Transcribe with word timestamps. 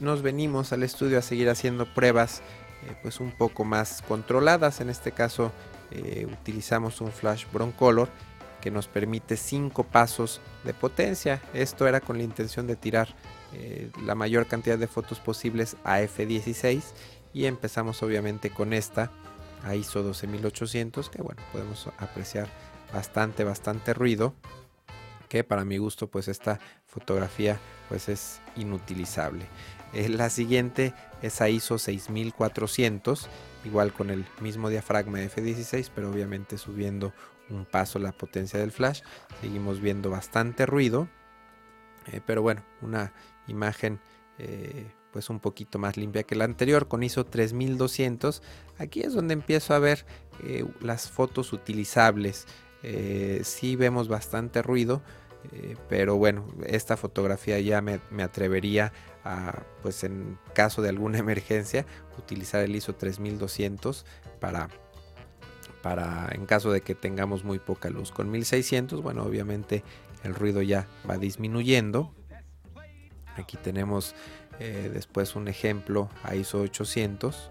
nos 0.00 0.22
venimos 0.22 0.72
al 0.72 0.82
estudio 0.82 1.18
a 1.18 1.22
seguir 1.22 1.48
haciendo 1.48 1.86
pruebas 1.86 2.42
pues 3.02 3.20
un 3.20 3.32
poco 3.32 3.64
más 3.64 4.02
controladas. 4.08 4.80
En 4.80 4.90
este 4.90 5.12
caso 5.12 5.52
utilizamos 6.32 7.00
un 7.00 7.12
flash 7.12 7.44
broncolor 7.52 8.08
que 8.60 8.70
nos 8.70 8.88
permite 8.88 9.36
5 9.36 9.84
pasos 9.84 10.40
de 10.64 10.74
potencia. 10.74 11.40
Esto 11.54 11.86
era 11.86 12.00
con 12.00 12.18
la 12.18 12.24
intención 12.24 12.66
de 12.66 12.76
tirar 12.76 13.08
la 14.04 14.14
mayor 14.14 14.46
cantidad 14.46 14.78
de 14.78 14.86
fotos 14.86 15.20
posibles 15.20 15.76
a 15.84 16.00
f16 16.00 16.82
y 17.32 17.46
empezamos 17.46 18.02
obviamente 18.02 18.50
con 18.50 18.72
esta 18.72 19.10
a 19.64 19.74
ISO 19.74 20.02
12800 20.02 21.10
que 21.10 21.20
bueno 21.20 21.42
podemos 21.52 21.88
apreciar 21.98 22.48
bastante 22.92 23.44
bastante 23.44 23.92
ruido 23.92 24.34
que 25.28 25.44
para 25.44 25.64
mi 25.64 25.76
gusto 25.76 26.08
pues 26.08 26.28
esta 26.28 26.58
fotografía 26.86 27.58
pues 27.88 28.08
es 28.08 28.40
inutilizable 28.56 29.46
eh, 29.92 30.08
la 30.08 30.30
siguiente 30.30 30.94
es 31.22 31.40
a 31.40 31.48
ISO 31.48 31.78
6400 31.78 33.28
igual 33.64 33.92
con 33.92 34.10
el 34.10 34.24
mismo 34.40 34.68
diafragma 34.68 35.18
de 35.18 35.30
F16 35.30 35.90
pero 35.94 36.10
obviamente 36.10 36.58
subiendo 36.58 37.12
un 37.48 37.64
paso 37.64 37.98
la 37.98 38.12
potencia 38.12 38.58
del 38.58 38.72
flash. 38.72 39.02
Seguimos 39.40 39.80
viendo 39.80 40.10
bastante 40.10 40.66
ruido 40.66 41.08
eh, 42.06 42.20
pero 42.24 42.42
bueno 42.42 42.64
una 42.80 43.12
imagen 43.46 44.00
eh, 44.38 44.90
pues 45.12 45.28
un 45.28 45.40
poquito 45.40 45.78
más 45.78 45.96
limpia 45.96 46.22
que 46.22 46.36
la 46.36 46.44
anterior 46.44 46.88
con 46.88 47.02
ISO 47.02 47.26
3200 47.26 48.42
aquí 48.78 49.00
es 49.00 49.12
donde 49.12 49.34
empiezo 49.34 49.74
a 49.74 49.78
ver 49.78 50.06
eh, 50.42 50.64
las 50.80 51.10
fotos 51.10 51.52
utilizables. 51.52 52.46
Eh, 52.82 53.42
sí 53.44 53.76
vemos 53.76 54.08
bastante 54.08 54.62
ruido 54.62 55.02
eh, 55.52 55.76
pero 55.88 56.16
bueno 56.16 56.46
esta 56.66 56.96
fotografía 56.96 57.58
ya 57.60 57.80
me, 57.80 58.00
atrevería 58.22 58.92
a 59.24 59.62
pues 59.82 60.04
en 60.04 60.38
caso 60.54 60.82
de 60.82 60.88
alguna 60.88 61.18
emergencia 61.26 61.86
utilizar 62.18 62.62
el 62.62 62.74
ISO 62.74 62.94
3200 62.94 64.06
para 64.40 64.68
para 65.82 66.28
en 66.32 66.44
caso 66.46 66.72
de 66.72 66.82
que 66.82 66.94
tengamos 66.94 67.44
muy 67.44 67.58
poca 67.58 67.88
luz 67.90 68.12
con 68.12 68.30
1600 68.30 69.02
bueno 69.02 69.22
obviamente 69.22 69.82
el 70.24 70.34
ruido 70.34 70.60
ya 70.62 70.86
va 71.08 71.16
disminuyendo 71.16 72.12
aquí 73.36 73.56
tenemos 73.56 74.14
eh, 74.60 74.90
después 74.92 75.36
un 75.36 75.48
ejemplo 75.48 76.10
a 76.22 76.34
ISO 76.34 76.60
800, 76.60 77.50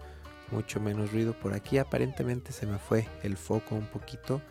mucho 0.52 0.80
menos 0.80 1.12
ruido. 1.12 1.34
Por 1.34 1.54
aquí 1.56 1.80
aparentemente 1.80 2.52
se 2.52 2.67
me 2.67 2.78
fue 2.78 3.08
el 3.23 3.36
foco 3.36 3.73
un 3.73 3.88
poquito, 3.88 4.42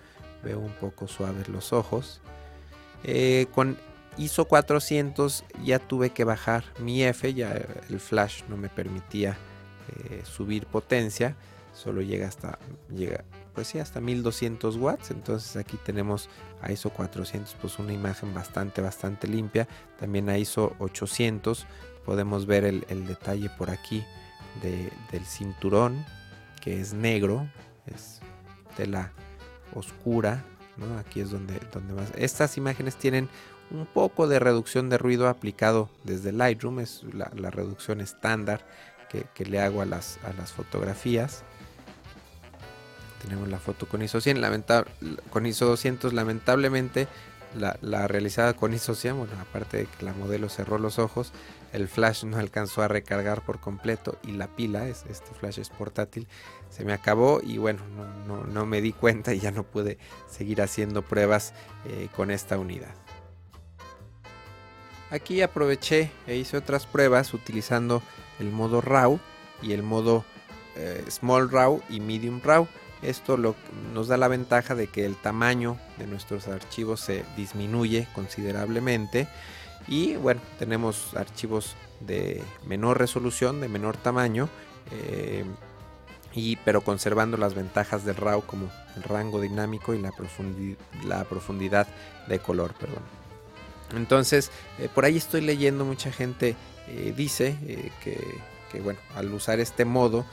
veo 0.43 0.59
un 0.59 0.73
poco 0.73 1.07
suaves 1.07 1.49
los 1.49 1.73
ojos. 1.73 2.21
Eh, 3.05 3.47
con 3.55 3.77
ISO 4.17 4.47
400 4.47 5.45
ya 5.65 5.79
tuve 5.79 6.11
que 6.11 6.25
bajar 6.25 6.65
mi 6.81 7.03
F, 7.05 7.33
ya 7.35 7.53
el 7.89 8.01
flash 8.01 8.43
no 8.49 8.57
me 8.57 8.69
permitía 8.69 9.37
eh, 10.11 10.23
subir 10.25 10.67
potencia, 10.67 11.37
solo 11.73 12.03
llega 12.03 12.27
hasta, 12.27 12.59
llega, 12.95 13.25
pues 13.55 13.69
sí, 13.69 13.79
hasta 13.79 14.01
1200 14.01 14.77
watts. 14.77 15.11
Entonces 15.11 15.57
aquí 15.57 15.79
tenemos 15.85 16.29
a 16.61 16.73
ISO 16.73 16.91
400, 16.91 17.55
pues 17.61 17.79
una 17.79 17.93
imagen 17.93 18.35
bastante, 18.35 18.81
bastante 18.81 19.29
limpia. 19.29 19.69
También 19.99 20.29
a 20.29 20.39
ISO 20.39 20.75
800 20.79 21.67
podemos 22.05 22.47
ver 22.47 22.65
el, 22.65 23.07
detalle 23.07 23.51
por 23.51 23.71
aquí 23.71 24.05
del 24.63 25.25
cinturón 25.25 26.05
que 26.59 26.81
es 26.81 26.93
negro 26.93 27.47
es 27.87 28.21
tela 28.77 29.13
oscura 29.75 30.45
aquí 30.99 31.21
es 31.21 31.31
donde, 31.31 31.61
donde 31.73 31.95
más. 31.95 32.13
Estas 32.17 32.57
imágenes 32.57 32.97
tienen 32.97 33.29
un 33.71 33.87
poco 33.87 34.29
de 34.29 34.39
reducción 34.39 34.89
de 34.89 34.99
ruido 34.99 35.29
aplicado 35.29 35.91
desde 36.05 36.33
Lightroom 36.33 36.81
es 36.81 37.03
la, 37.13 37.51
reducción 37.51 38.01
estándar 38.01 38.67
que, 39.09 39.45
le 39.45 39.61
hago 39.61 39.83
a 39.83 39.85
las, 39.85 40.19
a 40.25 40.33
las 40.33 40.53
fotografías. 40.53 41.43
Tenemos 43.23 43.49
la 43.49 43.59
foto 43.59 43.87
con 43.87 44.03
ISO 44.03 44.21
100 44.21 44.41
con 45.31 45.47
ISO 45.47 45.67
200 45.67 46.13
lamentablemente 46.13 47.09
la, 47.59 48.07
realizada 48.07 48.55
con 48.55 48.73
ISO 48.73 48.95
100 48.95 49.19
bueno 49.19 49.33
aparte 49.41 49.79
de 49.79 49.87
que 49.87 50.05
la 50.05 50.13
modelo 50.13 50.49
cerró 50.49 50.79
los 50.79 50.99
ojos 50.99 51.33
el 51.73 51.89
flash 51.89 52.25
no 52.25 52.39
alcanzó 52.39 52.83
a 52.83 52.89
recargar 52.89 53.43
por 53.43 53.61
completo 53.61 54.19
y 54.23 54.33
la 54.33 54.49
pila, 54.49 54.89
este 54.89 55.35
flash 55.39 55.59
es 55.59 55.69
portátil, 55.69 56.27
se 56.71 56.85
me 56.85 56.93
acabó 56.93 57.41
y 57.43 57.59
bueno, 57.59 57.81
no, 58.27 58.67
me 58.67 58.81
di 58.81 58.93
cuenta 58.93 59.35
y 59.35 59.41
ya 59.41 59.51
no 59.51 59.65
pude 59.65 59.99
seguir 60.29 60.63
haciendo 60.63 61.03
pruebas 61.03 61.53
eh, 61.87 62.09
con 62.17 62.31
esta 62.31 62.59
unidad. 62.59 62.95
Aquí 65.11 65.41
aproveché 65.43 66.11
e 66.27 66.37
hice 66.37 66.57
otras 66.57 66.87
pruebas 66.87 67.33
utilizando 67.33 68.03
el 68.39 68.51
modo 68.51 68.81
RAW 68.81 69.19
y 69.63 69.73
el 69.73 69.83
modo 69.83 70.25
eh, 70.77 71.05
Small 71.11 71.51
RAW 71.51 71.83
y 71.89 72.01
Medium 72.01 72.41
RAW. 72.43 72.67
Esto 73.03 73.37
nos 73.95 74.09
da 74.09 74.17
la 74.17 74.29
ventaja 74.29 74.75
de 74.75 74.89
que 74.89 75.05
el 75.05 75.17
tamaño 75.17 75.77
de 75.99 76.07
nuestros 76.07 76.49
archivos 76.49 77.01
se 77.01 77.25
disminuye 77.37 78.09
considerablemente 78.15 79.29
y 79.89 80.17
bueno, 80.17 80.41
tenemos 80.59 81.15
archivos 81.15 81.75
de 82.01 82.43
menor 82.67 82.99
resolución, 82.99 83.61
de 83.61 83.69
menor 83.69 83.97
tamaño, 83.97 84.49
eh, 84.93 85.45
y, 86.35 86.57
pero 86.57 86.83
conservando 86.83 87.39
las 87.39 87.55
ventajas 87.55 88.05
del 88.05 88.17
RAW 88.17 88.43
como 88.43 88.71
el 88.97 89.03
rango 89.03 89.41
dinámico 89.41 89.95
y 89.95 89.99
la, 89.99 91.25
profundidad 91.25 91.87
de 92.29 92.39
color. 92.39 92.75
Perdón. 92.79 93.03
Entonces, 93.97 94.51
eh, 94.79 94.89
por 94.95 95.07
ahí 95.07 95.17
estoy 95.17 95.41
leyendo, 95.41 95.87
mucha 95.87 96.13
gente 96.13 96.55
eh, 96.89 97.15
dice 97.17 97.57
que, 98.03 98.81
bueno, 98.81 99.01
al 99.15 99.33
usar 99.33 99.59
este 99.59 99.87
modo, 99.87 100.27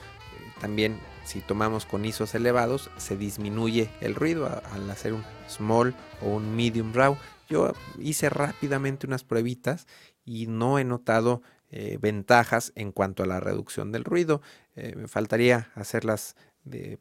también 0.60 1.00
si 1.26 1.42
tomamos 1.42 1.86
con 1.86 2.06
ISOs 2.06 2.36
elevados, 2.36 2.90
se 2.98 3.18
disminuye 3.18 3.90
el 4.00 4.16
ruido 4.16 4.48
al 4.72 4.90
hacer 4.90 5.14
un 5.14 5.24
small 5.50 5.96
o 6.22 6.30
un 6.30 6.56
medium 6.56 6.94
RAW. 6.94 7.18
Yo 7.50 7.74
hice 8.00 8.30
rápidamente 8.30 9.08
unas 9.08 9.24
pruebitas 9.24 9.88
y 10.24 10.48
no 10.48 10.80
he 10.80 10.84
notado 10.84 11.42
eh, 11.70 11.98
ventajas 12.00 12.72
en 12.76 12.92
cuanto 12.92 13.24
a 13.24 13.26
la 13.26 13.40
reducción 13.40 13.92
del 13.92 14.04
ruido. 14.04 14.42
Eh, 14.76 14.94
me 14.96 15.08
faltaría 15.08 15.72
hacerlas 15.76 16.36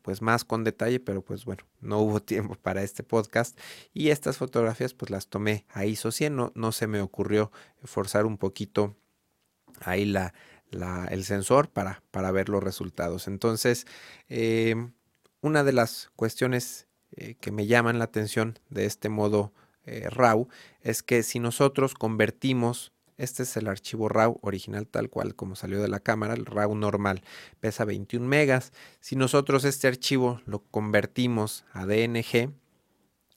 pues 0.03 0.21
más 0.21 0.45
con 0.45 0.63
detalle, 0.63 1.01
pero 1.01 1.23
pues 1.23 1.47
bueno, 1.47 1.65
no 1.81 1.99
hubo 2.01 2.21
tiempo 2.23 2.55
para 2.55 2.83
este 2.83 3.03
podcast 3.03 3.59
y 3.95 4.11
estas 4.11 4.37
fotografías 4.37 4.93
pues 4.93 5.11
las 5.11 5.29
tomé 5.29 5.65
a 5.71 5.87
ISO 5.87 6.13
100, 6.13 6.37
no, 6.37 6.53
no 6.55 6.71
se 6.71 6.87
me 6.87 7.01
ocurrió 7.01 7.51
forzar 7.83 8.27
un 8.27 8.37
poquito 8.37 8.95
ahí 9.81 10.05
la, 10.05 10.35
el 10.75 11.25
sensor 11.25 11.69
para, 11.69 12.03
para, 12.11 12.31
ver 12.31 12.49
los 12.49 12.63
resultados. 12.63 13.29
Entonces, 13.29 13.87
em, 14.29 14.93
una 15.41 15.65
de 15.65 15.73
las 15.73 16.11
cuestiones 16.17 16.87
eh, 17.17 17.37
que 17.41 17.53
me 17.53 17.67
llaman 17.67 17.99
la 17.99 18.05
atención 18.05 18.59
de 18.71 18.87
este 18.87 19.09
modo 19.09 19.53
eh, 19.87 20.09
RAW 20.11 20.49
es 20.81 21.03
que 21.03 21.23
si 21.23 21.39
nosotros 21.39 21.95
convertimos, 21.95 22.93
este 23.19 23.45
es 23.45 23.57
el 23.57 23.69
archivo 23.69 24.09
RAW 24.09 24.39
original 24.41 24.87
tal 24.89 25.11
cual 25.11 25.35
como 25.35 25.55
salió 25.55 25.81
de 25.81 25.89
la 25.89 26.01
cámara, 26.01 26.35
el 26.35 26.47
RAW 26.47 26.75
normal 26.75 27.23
pesa 27.61 27.85
21 27.85 28.27
megas, 28.27 28.73
si 29.01 29.17
nosotros 29.17 29.65
este 29.65 29.87
archivo 29.87 30.41
lo 30.47 30.61
convertimos 30.61 31.65
a 31.73 31.87
DNG, 31.87 32.51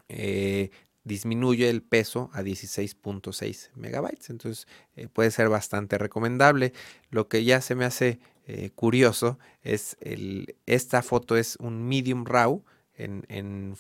eh, 0.10 0.72
disminuye 1.08 1.70
el 1.70 1.82
peso 1.82 2.30
a 2.34 2.42
16.6 2.42 3.72
megabytes. 3.76 4.30
Entonces 4.30 4.68
eh, 4.96 5.08
puede 5.08 5.32
ser 5.32 5.50
bastante 5.50 5.98
recomendable. 5.98 6.74
Lo 7.10 7.28
que 7.28 7.44
ya 7.44 7.62
se 7.62 7.76
me 7.76 7.86
hace 7.86 8.20
curioso 8.76 9.38
es 9.62 9.98
esta 10.66 11.02
foto 11.02 11.36
es 11.36 11.58
un 11.58 11.86
medium 11.86 12.24
RAW 12.24 12.64
en, 12.98 13.76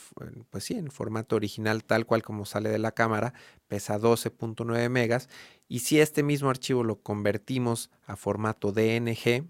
pues 0.50 0.64
sí, 0.64 0.76
en 0.76 0.92
formato 0.92 1.36
original 1.36 1.84
tal 1.84 2.06
cual 2.06 2.22
como 2.22 2.46
sale 2.46 2.70
de 2.70 2.78
la 2.78 2.92
cámara, 2.92 3.34
pesa 3.68 4.00
12.9 4.00 4.90
megas 4.90 5.30
y 5.68 5.80
si 5.80 6.00
este 6.00 6.24
mismo 6.24 6.50
archivo 6.50 6.84
lo 6.84 7.02
convertimos 7.02 7.90
a 8.06 8.16
formato 8.16 8.72
DNG, 8.72 9.46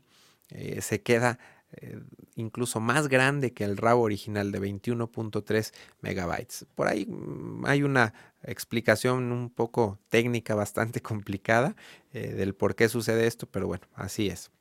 eh, 0.49 0.81
se 0.81 1.01
queda 1.01 1.39
eh, 1.73 1.99
incluso 2.35 2.79
más 2.79 3.09
grande 3.09 3.51
que 3.51 3.65
el 3.65 3.77
RAW 3.77 3.99
original 3.99 4.51
de 4.51 4.61
21.3 4.61 5.73
megabytes. 6.01 6.65
Por 6.75 6.87
ahí 6.87 7.05
mm, 7.05 7.65
hay 7.65 7.83
una 7.83 8.13
explicación 8.43 9.31
un 9.31 9.49
poco 9.49 9.99
técnica 10.09 10.55
bastante 10.55 11.01
complicada 11.01 11.75
eh, 12.13 12.33
del 12.33 12.55
por 12.55 12.75
qué 12.75 12.87
sucede 12.87 13.27
esto, 13.27 13.47
pero 13.47 13.67
bueno, 13.67 13.85
así 13.95 14.27
es. 14.27 14.51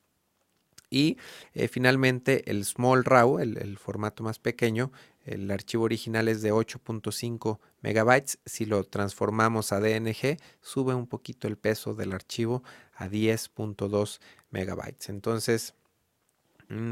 Y 0.90 1.16
eh, 1.54 1.68
finalmente 1.68 2.50
el 2.50 2.64
Small 2.64 3.04
RAW, 3.04 3.40
el, 3.40 3.76
formato 3.78 4.22
más 4.22 4.38
pequeño, 4.38 4.92
el 5.24 5.50
archivo 5.50 5.84
original 5.84 6.28
es 6.28 6.42
de 6.42 6.52
8.5 6.52 7.58
megabytes. 7.82 8.38
Si 8.46 8.66
lo 8.66 8.84
transformamos 8.84 9.72
a 9.72 9.80
DNG, 9.80 10.38
sube 10.60 10.94
un 10.94 11.08
poquito 11.08 11.48
el 11.48 11.56
peso 11.56 11.94
del 11.94 12.12
archivo 12.12 12.62
a 12.94 13.08
10.2 13.08 14.20
megabytes. 14.50 15.08
Entonces, 15.08 15.74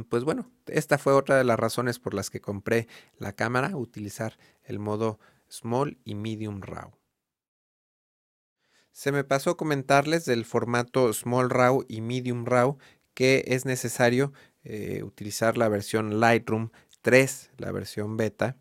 pues 0.09 0.25
bueno, 0.25 0.51
esta 0.67 0.99
fue 0.99 1.13
otra 1.13 1.37
de 1.37 1.45
las 1.45 1.59
razones 1.59 1.99
por 1.99 2.15
las 2.15 2.31
que 2.31 2.41
compré 2.41 2.89
la 3.19 3.33
cámara, 3.33 3.77
utilizar 3.77 4.39
el 4.65 4.79
modo 4.79 5.19
Small 5.51 5.99
y 6.05 6.15
Medium 6.15 6.61
RAW. 6.63 6.93
Se 8.93 9.11
me 9.11 9.25
pasó 9.25 9.57
comentarles 9.57 10.25
del 10.25 10.45
formato 10.45 11.13
Small 11.13 11.51
RAW 11.51 11.85
y 11.89 12.01
Medium 12.01 12.45
RAW 12.45 12.79
que 13.15 13.45
es 13.47 13.65
necesario 13.65 14.33
eh, 14.65 15.03
utilizar 15.03 15.57
la 15.57 15.69
versión 15.69 16.21
Lightroom 16.21 16.71
3, 17.03 17.51
la 17.59 17.71
versión 17.71 18.17
beta, 18.17 18.57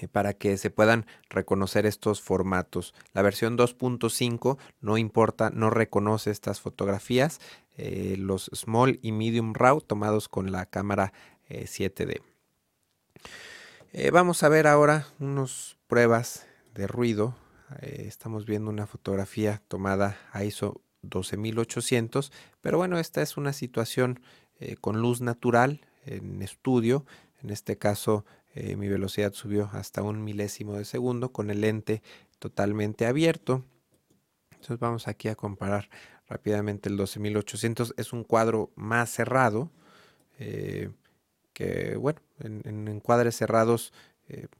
eh, 0.00 0.08
para 0.08 0.34
que 0.34 0.56
se 0.56 0.70
puedan 0.70 1.06
reconocer 1.28 1.86
estos 1.86 2.20
formatos. 2.20 2.94
La 3.12 3.22
versión 3.22 3.56
2.5 3.56 4.58
no 4.80 4.98
importa, 4.98 5.50
no 5.50 5.70
reconoce 5.70 6.30
estas 6.30 6.60
fotografías, 6.60 7.40
eh, 7.80 8.16
los 8.18 8.50
Small 8.54 8.98
y 9.02 9.12
Medium 9.12 9.54
RAW 9.54 9.80
tomados 9.80 10.28
con 10.28 10.52
la 10.52 10.66
cámara 10.66 11.12
7D. 11.48 12.22
vamos 14.12 14.44
a 14.44 14.48
ver 14.48 14.68
ahora 14.68 15.08
unas 15.18 15.76
pruebas 15.88 16.46
de 16.74 16.86
ruido. 16.86 17.34
estamos 17.80 18.46
viendo 18.46 18.70
una 18.70 18.86
fotografía 18.86 19.60
tomada 19.66 20.16
a 20.30 20.44
ISO 20.44 20.80
12800, 21.02 22.32
pero 22.60 22.78
bueno, 22.78 22.98
esta 22.98 23.22
es 23.22 23.36
una 23.36 23.52
situación 23.52 24.20
eh, 24.58 24.76
con 24.76 25.00
luz 25.00 25.20
natural 25.20 25.80
en 26.04 26.42
estudio. 26.42 27.06
En 27.42 27.50
este 27.50 27.78
caso, 27.78 28.24
eh, 28.54 28.76
mi 28.76 28.88
velocidad 28.88 29.32
subió 29.32 29.70
hasta 29.72 30.02
un 30.02 30.22
milésimo 30.22 30.74
de 30.74 30.84
segundo 30.84 31.32
con 31.32 31.50
el 31.50 31.62
lente 31.62 32.02
totalmente 32.38 33.06
abierto. 33.06 33.64
Entonces 34.50 34.78
vamos 34.78 35.08
aquí 35.08 35.28
a 35.28 35.34
comparar 35.34 35.88
rápidamente 36.30 36.88
el 36.88 36.96
12800. 36.96 37.92
Es 37.98 38.14
un 38.14 38.24
cuadro 38.24 38.70
más 38.74 39.10
cerrado. 39.10 39.70
Eh, 40.38 40.90
que 41.52 41.96
bueno, 41.96 42.20
en, 42.38 42.88
encuadres 42.88 43.36
cerrados, 43.36 43.92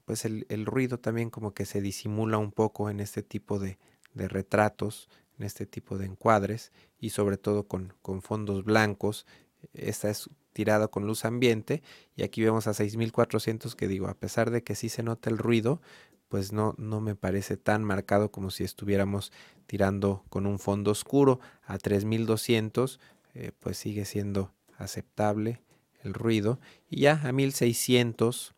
pues 0.05 0.25
el, 0.25 0.65
ruido 0.67 0.99
también 0.99 1.31
como 1.31 1.55
que 1.55 1.65
se 1.65 1.81
disimula 1.81 2.37
un 2.37 2.51
poco 2.51 2.91
en 2.91 2.99
este 2.99 3.23
tipo 3.23 3.57
de, 3.57 3.79
de 4.13 4.27
retratos 4.27 5.09
en 5.41 5.45
este 5.45 5.65
tipo 5.65 5.97
de 5.97 6.05
encuadres 6.05 6.71
y 6.99 7.09
sobre 7.09 7.37
todo 7.37 7.67
con, 7.67 7.93
con 8.01 8.21
fondos 8.21 8.63
blancos. 8.63 9.25
Esta 9.73 10.09
es 10.09 10.29
tirada 10.53 10.87
con 10.87 11.07
luz 11.07 11.25
ambiente 11.25 11.81
y 12.15 12.23
aquí 12.23 12.43
vemos 12.43 12.67
a 12.67 12.73
6400 12.73 13.75
que 13.75 13.87
digo, 13.87 14.07
a 14.07 14.13
pesar 14.13 14.51
de 14.51 14.63
que 14.63 14.75
sí 14.75 14.89
se 14.89 15.03
nota 15.03 15.29
el 15.29 15.37
ruido, 15.37 15.81
pues 16.31 16.53
no, 16.53 16.75
no 16.77 17.01
me 17.01 17.13
parece 17.13 17.57
tan 17.57 17.83
marcado 17.83 18.31
como 18.31 18.51
si 18.51 18.63
estuviéramos 18.63 19.33
tirando 19.67 20.23
con 20.29 20.45
un 20.45 20.59
fondo 20.59 20.91
oscuro. 20.91 21.41
A 21.63 21.77
3200, 21.77 23.01
eh, 23.33 23.51
pues 23.59 23.77
sigue 23.77 24.05
siendo 24.05 24.53
aceptable 24.77 25.59
el 26.05 26.13
ruido. 26.13 26.57
Y 26.89 27.01
ya 27.01 27.19
a 27.21 27.33
1600 27.33 28.55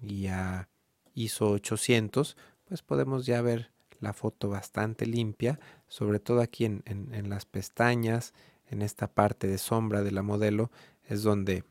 y 0.00 0.28
a 0.28 0.68
ISO 1.14 1.50
800 1.50 2.36
pues 2.68 2.82
podemos 2.82 3.26
ya 3.26 3.42
ver 3.42 3.72
la 3.98 4.12
foto 4.12 4.48
bastante 4.48 5.04
limpia, 5.04 5.58
sobre 5.88 6.20
todo 6.20 6.40
aquí 6.40 6.64
en, 6.64 7.28
las 7.28 7.44
pestañas, 7.44 8.34
en 8.70 8.82
esta 8.82 9.08
parte 9.08 9.48
de 9.48 9.58
sombra 9.58 10.04
de 10.04 10.12
la 10.12 10.22
modelo, 10.22 10.70
es 11.08 11.24
donde, 11.24 11.64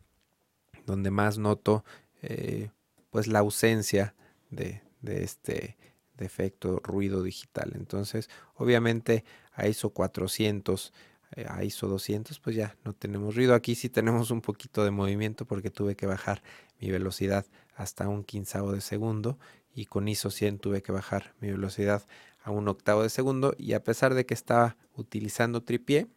donde 0.86 1.12
más 1.12 1.38
noto 1.38 1.86
eh, 2.22 2.72
pues 3.10 3.28
la 3.28 3.40
ausencia 3.40 4.14
de, 4.50 4.82
este 5.04 5.78
defecto 6.18 6.80
ruido 6.84 7.24
digital. 7.24 7.72
Entonces, 7.76 8.30
obviamente 8.56 9.24
a 9.54 9.68
ISO 9.68 9.90
400, 9.92 10.94
eh, 11.36 11.46
a 11.48 11.64
ISO 11.64 11.88
200, 11.88 12.40
pues 12.40 12.56
ya 12.56 12.76
no 12.84 12.94
tenemos 12.94 13.36
ruido. 13.36 13.54
Aquí 13.54 13.76
sí 13.76 13.90
tenemos 13.90 14.32
un 14.32 14.42
poquito 14.42 14.84
de 14.84 14.92
movimiento 14.92 15.46
porque 15.46 15.70
tuve 15.70 15.96
que 15.96 16.06
bajar 16.06 16.44
mi 16.80 16.92
velocidad 16.92 17.46
hasta 17.76 18.08
un 18.08 18.24
quinzavo 18.24 18.74
de 18.74 18.82
segundo 18.82 19.40
y 19.74 19.86
con 19.86 20.08
ISO 20.08 20.32
100 20.32 20.60
tuve 20.60 20.82
que 20.82 20.92
bajar 20.92 21.34
mi 21.40 21.50
velocidad 21.50 22.06
a 22.44 22.52
un 22.52 22.68
octavo 22.68 23.04
de 23.04 23.10
segundo 23.10 23.54
y 23.58 23.74
a 23.74 23.84
pesar 23.84 24.14
de 24.14 24.26
que 24.26 24.34
estaba 24.34 24.78
utilizando 24.96 25.64
tripié, 25.64 26.08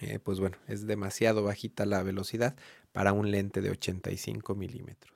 eh, 0.00 0.18
pues 0.18 0.40
bueno, 0.40 0.56
es 0.66 0.86
demasiado 0.86 1.42
bajita 1.42 1.86
la 1.86 2.02
velocidad 2.02 2.56
para 2.92 3.12
un 3.12 3.30
lente 3.30 3.60
de 3.60 3.70
85 3.70 4.54
milímetros. 4.54 5.11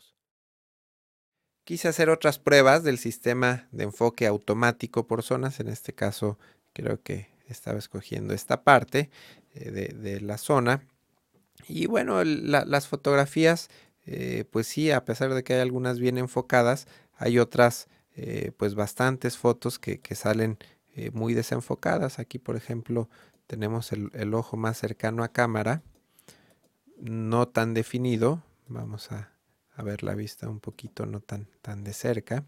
Quise 1.66 1.88
hacer 1.88 2.10
otras 2.10 2.38
pruebas 2.38 2.84
del 2.84 2.96
sistema 2.96 3.66
de 3.72 3.82
enfoque 3.82 4.28
automático 4.28 5.08
por 5.08 5.24
zonas, 5.24 5.58
en 5.58 5.66
este 5.66 5.92
caso 5.92 6.38
creo 6.72 7.02
que 7.02 7.28
estaba 7.48 7.76
escogiendo 7.76 8.34
esta 8.34 8.62
parte 8.62 9.10
eh, 9.52 9.72
de, 9.72 10.20
la 10.20 10.38
zona. 10.38 10.86
Y 11.66 11.86
bueno, 11.86 12.22
las 12.22 12.86
fotografías, 12.86 13.68
eh, 14.04 14.44
pues 14.48 14.68
sí, 14.68 14.92
a 14.92 15.04
pesar 15.04 15.34
de 15.34 15.42
que 15.42 15.54
hay 15.54 15.60
algunas 15.60 15.98
bien 15.98 16.18
enfocadas, 16.18 16.86
hay 17.16 17.40
otras 17.40 17.88
eh, 18.14 18.52
pues 18.56 18.76
bastantes 18.76 19.36
fotos 19.36 19.80
que, 19.80 20.00
salen 20.14 20.58
muy 21.14 21.34
desenfocadas. 21.34 22.20
Aquí 22.20 22.38
por 22.38 22.54
ejemplo 22.54 23.10
tenemos 23.48 23.90
el, 23.90 24.34
ojo 24.34 24.56
más 24.56 24.78
cercano 24.78 25.24
a 25.24 25.32
cámara, 25.32 25.82
no 27.00 27.48
tan 27.48 27.74
definido. 27.74 28.44
Vamos 28.68 29.10
a, 29.10 29.35
ver 29.82 30.02
la 30.02 30.14
vista 30.14 30.48
un 30.48 30.60
poquito 30.60 31.06
no 31.06 31.20
tan, 31.20 31.48
tan 31.62 31.84
de 31.84 31.92
cerca. 31.92 32.44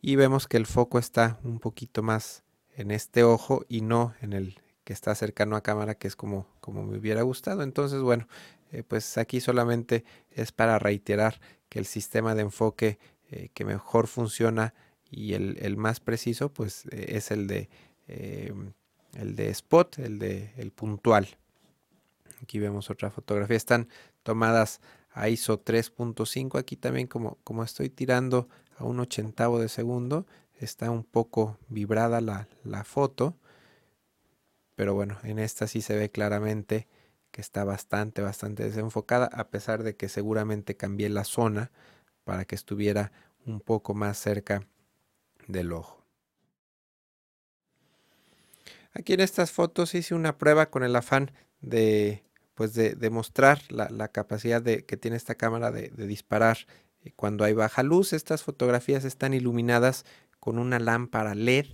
Y 0.00 0.16
vemos 0.16 0.46
que 0.46 0.56
el 0.56 0.66
foco 0.66 0.98
está 0.98 1.38
un 1.42 1.58
poquito 1.58 2.02
más 2.02 2.44
en 2.76 2.90
este 2.90 3.24
ojo 3.24 3.64
y 3.68 3.80
no 3.80 4.14
en 4.20 4.32
el 4.32 4.60
que 4.84 4.92
está 4.92 5.14
cercano 5.14 5.56
a 5.56 5.62
cámara, 5.62 5.96
que 5.96 6.08
es 6.08 6.16
como, 6.16 6.46
como 6.60 6.84
me 6.84 6.98
hubiera 6.98 7.22
gustado. 7.22 7.62
Entonces, 7.62 8.00
bueno, 8.00 8.28
eh, 8.70 8.82
pues 8.82 9.18
aquí 9.18 9.40
solamente 9.40 10.04
es 10.30 10.52
para 10.52 10.78
reiterar 10.78 11.40
que 11.68 11.78
el 11.78 11.86
sistema 11.86 12.34
de 12.34 12.42
enfoque 12.42 12.98
eh, 13.30 13.50
que 13.52 13.64
mejor 13.66 14.06
funciona 14.06 14.72
y 15.10 15.34
el, 15.34 15.76
más 15.76 16.00
preciso 16.00 16.52
pues 16.52 16.86
eh, 16.90 17.06
es 17.16 17.30
el 17.30 17.46
de 17.46 17.68
eh, 18.06 18.54
el 19.14 19.36
de 19.36 19.50
spot, 19.50 19.98
el 19.98 20.18
de 20.18 20.52
el 20.56 20.70
puntual. 20.70 21.28
Aquí 22.42 22.58
vemos 22.58 22.88
otra 22.88 23.10
fotografía, 23.10 23.56
están 23.56 23.88
tomadas 24.22 24.80
a 25.18 25.28
ISO 25.28 25.62
3.5. 25.64 26.58
Aquí 26.58 26.76
también 26.76 27.08
como, 27.08 27.38
como 27.42 27.64
estoy 27.64 27.90
tirando 27.90 28.48
a 28.76 28.84
un 28.84 29.00
ochentavo 29.00 29.58
de 29.58 29.68
segundo, 29.68 30.26
está 30.60 30.90
un 30.90 31.02
poco 31.02 31.58
vibrada 31.68 32.20
la, 32.20 32.48
la 32.62 32.84
foto. 32.84 33.36
Pero 34.76 34.94
bueno, 34.94 35.18
en 35.24 35.40
esta 35.40 35.66
sí 35.66 35.82
se 35.82 35.96
ve 35.96 36.10
claramente 36.10 36.86
que 37.32 37.40
está 37.40 37.64
bastante, 37.64 38.22
bastante 38.22 38.62
desenfocada, 38.62 39.26
a 39.32 39.48
pesar 39.48 39.82
de 39.82 39.96
que 39.96 40.08
seguramente 40.08 40.76
cambié 40.76 41.08
la 41.08 41.24
zona 41.24 41.72
para 42.22 42.44
que 42.44 42.54
estuviera 42.54 43.10
un 43.44 43.60
poco 43.60 43.94
más 43.94 44.18
cerca 44.18 44.68
del 45.48 45.72
ojo. 45.72 46.04
Aquí 48.92 49.14
en 49.14 49.20
estas 49.20 49.50
fotos 49.50 49.96
hice 49.96 50.14
una 50.14 50.38
prueba 50.38 50.70
con 50.70 50.84
el 50.84 50.94
afán 50.94 51.32
de 51.60 52.22
pues 52.58 52.74
de, 52.74 53.10
mostrar 53.10 53.62
la, 53.70 54.08
capacidad 54.08 54.60
de, 54.60 54.84
que 54.84 54.96
tiene 54.96 55.16
esta 55.16 55.36
cámara 55.36 55.70
de, 55.70 55.90
disparar 56.08 56.58
eh, 57.04 57.12
cuando 57.14 57.44
hay 57.44 57.52
baja 57.52 57.84
luz. 57.84 58.12
Estas 58.12 58.42
fotografías 58.42 59.04
están 59.04 59.32
iluminadas 59.32 60.04
con 60.40 60.58
una 60.58 60.80
lámpara 60.80 61.36
LED 61.36 61.66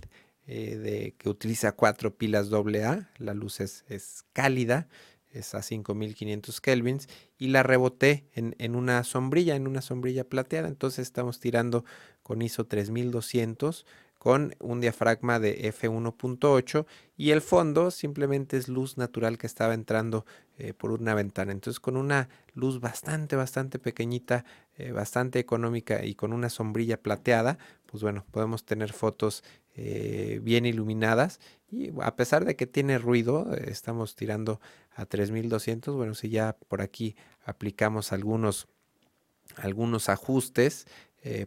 eh, 0.45 0.75
de, 0.75 1.15
que 1.17 1.27
utiliza 1.27 1.71
cuatro 1.71 2.15
pilas 2.15 2.53
AA. 2.53 3.09
La 3.17 3.33
luz 3.33 3.61
es, 3.61 3.83
cálida 4.31 4.87
es 5.31 5.55
a 5.55 5.63
5500 5.63 6.61
kelvins 6.61 7.09
y 7.39 7.47
la 7.47 7.63
reboté 7.63 8.27
en, 8.33 8.75
una 8.75 9.03
sombrilla, 9.03 9.55
en 9.55 9.65
una 9.67 9.81
sombrilla 9.81 10.29
plateada. 10.29 10.67
Entonces 10.67 11.07
estamos 11.07 11.39
tirando 11.39 11.83
con 12.21 12.43
ISO 12.43 12.67
3200 12.67 13.87
con 14.25 14.55
un 14.59 14.81
diafragma 14.81 15.39
de 15.39 15.71
f1.8 15.71 16.87
y 17.15 17.29
el 17.29 17.41
fondo 17.41 17.91
simplemente 17.91 18.57
es 18.57 18.67
luz 18.67 18.97
natural 18.97 19.37
que 19.37 19.45
estaba 19.45 19.75
entrando 19.75 20.25
eh, 20.57 20.73
por 20.73 20.93
una 20.93 21.13
ventana. 21.13 21.51
Entonces 21.51 21.81
con 21.81 21.97
una 21.97 22.29
luz 22.53 22.79
bastante, 22.79 23.35
bastante 23.35 23.77
pequeñita, 23.77 24.45
eh, 24.77 24.93
bastante 24.93 25.37
económica 25.37 26.05
y 26.05 26.15
con 26.15 26.31
una 26.31 26.49
sombrilla 26.49 27.01
plateada, 27.01 27.57
pues 27.85 28.01
bueno, 28.01 28.23
podemos 28.31 28.63
tener 28.63 28.93
fotos 28.93 29.43
eh, 29.75 30.39
bien 30.41 30.65
iluminadas 30.65 31.41
y 31.69 31.91
a 32.01 32.15
pesar 32.15 32.45
de 32.45 32.55
que 32.55 32.67
tiene 32.67 32.99
ruido, 32.99 33.53
estamos 33.53 34.15
tirando 34.15 34.61
a 34.95 35.05
3200. 35.05 35.93
Bueno, 35.93 36.15
si 36.15 36.29
ya 36.29 36.55
por 36.69 36.81
aquí 36.81 37.17
aplicamos 37.43 38.13
algunos, 38.13 38.69
algunos 39.57 40.07
ajustes, 40.07 40.87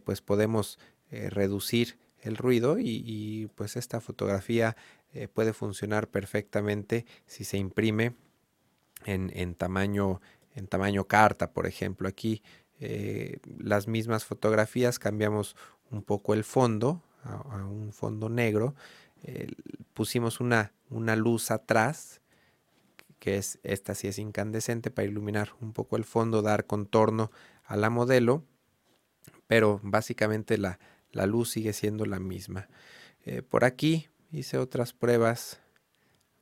pues 0.03 0.21
podemos 0.21 0.77
reducir 1.09 1.97
el 2.21 2.37
ruido 2.37 2.77
y, 2.77 3.49
pues 3.55 3.75
esta 3.75 4.01
fotografía 4.01 4.75
puede 5.33 5.53
funcionar 5.53 6.09
perfectamente 6.09 7.05
si 7.25 7.45
se 7.45 7.57
imprime 7.57 8.13
en, 9.05 9.55
tamaño, 9.55 10.21
en 10.55 10.67
tamaño 10.67 11.05
carta, 11.05 11.51
por 11.51 11.67
ejemplo. 11.67 12.07
Aquí 12.07 12.41
las 13.57 13.87
mismas 13.87 14.25
fotografías 14.25 14.99
cambiamos 14.99 15.55
un 15.91 16.01
poco 16.01 16.33
el 16.33 16.43
fondo 16.43 17.03
a, 17.23 17.63
un 17.65 17.91
fondo 17.91 18.29
negro. 18.29 18.75
pusimos 19.93 20.39
una, 20.39 20.73
una 20.89 21.15
luz 21.15 21.51
atrás, 21.51 22.21
que 23.19 23.37
es 23.37 23.59
esta 23.63 23.95
sí 23.95 24.07
es 24.07 24.17
incandescente 24.17 24.91
para 24.91 25.07
iluminar 25.07 25.51
un 25.61 25.73
poco 25.73 25.97
el 25.97 26.05
fondo, 26.05 26.41
dar 26.41 26.65
contorno 26.65 27.31
a 27.65 27.75
la 27.75 27.89
modelo, 27.89 28.43
pero 29.47 29.79
básicamente 29.83 30.57
la, 30.57 30.79
luz 31.11 31.51
sigue 31.51 31.73
siendo 31.73 32.05
la 32.05 32.19
misma. 32.19 32.69
Eh, 33.25 33.41
por 33.41 33.65
aquí 33.65 34.07
hice 34.31 34.57
otras 34.57 34.93
pruebas. 34.93 35.59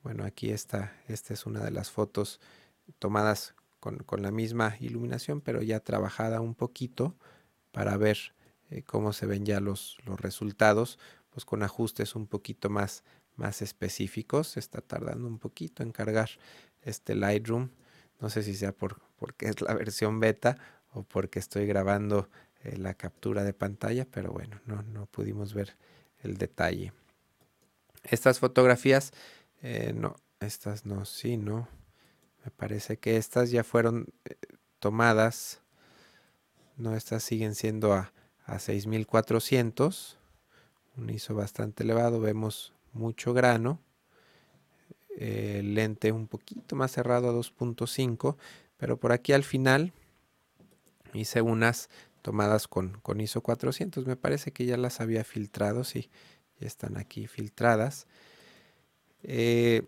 Bueno, 0.08 0.24
aquí 0.24 0.52
está, 0.52 0.96
esta 1.10 1.34
es 1.34 1.46
una 1.46 1.60
de 1.60 1.70
las 1.70 1.92
fotos 1.92 2.40
tomadas 2.98 3.56
con, 3.82 4.02
la 4.22 4.32
misma 4.32 4.78
iluminación, 4.80 5.42
pero 5.42 5.62
ya 5.62 5.82
trabajada 5.82 6.40
un 6.40 6.56
poquito 6.56 7.14
para 7.74 7.98
ver 7.98 8.18
eh, 8.70 8.84
cómo 8.84 9.12
se 9.12 9.26
ven 9.26 9.46
ya 9.46 9.60
los, 9.60 9.98
los, 10.06 10.18
resultados, 10.22 10.98
pues 11.30 11.44
con 11.44 11.62
ajustes 11.62 12.16
un 12.16 12.26
poquito 12.26 12.70
más, 12.70 13.04
más 13.36 13.62
específicos. 13.62 14.56
Está 14.56 14.80
tardando 14.80 15.28
un 15.28 15.40
poquito 15.40 15.84
en 15.84 15.92
cargar 15.92 16.30
este 16.84 17.14
Lightroom. 17.14 17.72
No 18.22 18.30
sé 18.30 18.44
si 18.44 18.56
sea 18.56 18.72
por, 18.72 19.02
porque 19.18 19.50
es 19.50 19.60
la 19.60 19.74
versión 19.74 20.22
beta 20.22 20.58
o 20.94 21.04
porque 21.04 21.40
estoy 21.40 21.66
grabando 21.66 22.30
eh, 22.64 22.78
la 22.78 22.94
captura 22.94 23.44
de 23.44 23.52
pantalla, 23.52 24.08
pero 24.10 24.32
bueno, 24.32 24.62
no, 24.66 24.84
no 24.84 25.06
pudimos 25.08 25.54
ver 25.54 25.76
el 26.24 26.38
detalle. 26.38 26.94
Estas 28.04 28.40
fotografías, 28.40 29.12
eh, 29.62 29.94
no, 29.96 30.16
estas 30.40 30.86
no, 30.86 31.06
sí, 31.06 31.38
no. 31.38 31.68
Me 32.46 32.52
parece 32.52 32.98
que 32.98 33.18
estas 33.18 33.52
ya 33.52 33.64
fueron 33.64 34.08
eh, 34.26 34.36
tomadas. 34.80 35.62
No, 36.78 36.96
estas 36.96 37.24
siguen 37.24 37.56
siendo 37.56 37.94
a, 37.94 38.14
a 38.46 38.60
6400. 38.60 40.18
Un 40.98 41.10
ISO 41.10 41.36
bastante 41.36 41.84
elevado. 41.84 42.20
Vemos 42.20 42.74
mucho 42.94 43.34
grano. 43.34 43.80
El 45.18 45.74
lente 45.74 46.12
un 46.12 46.28
poquito 46.28 46.76
más 46.76 46.92
cerrado 46.92 47.30
a 47.30 47.34
2.5. 47.34 48.38
Pero 48.78 48.98
por 48.98 49.12
aquí 49.12 49.34
al 49.34 49.44
final 49.44 49.92
hice 51.14 51.42
unas 51.42 51.90
tomadas 52.22 52.68
con, 52.68 53.00
con 53.02 53.20
ISO 53.22 53.42
400. 53.42 54.06
Me 54.06 54.16
parece 54.16 54.52
que 54.52 54.66
ya 54.66 54.78
las 54.78 55.02
había 55.02 55.24
filtrado. 55.24 55.84
Sí, 55.84 56.10
ya 56.60 56.68
están 56.68 56.98
aquí 56.98 57.28
filtradas. 57.28 58.08
Eh, 59.24 59.84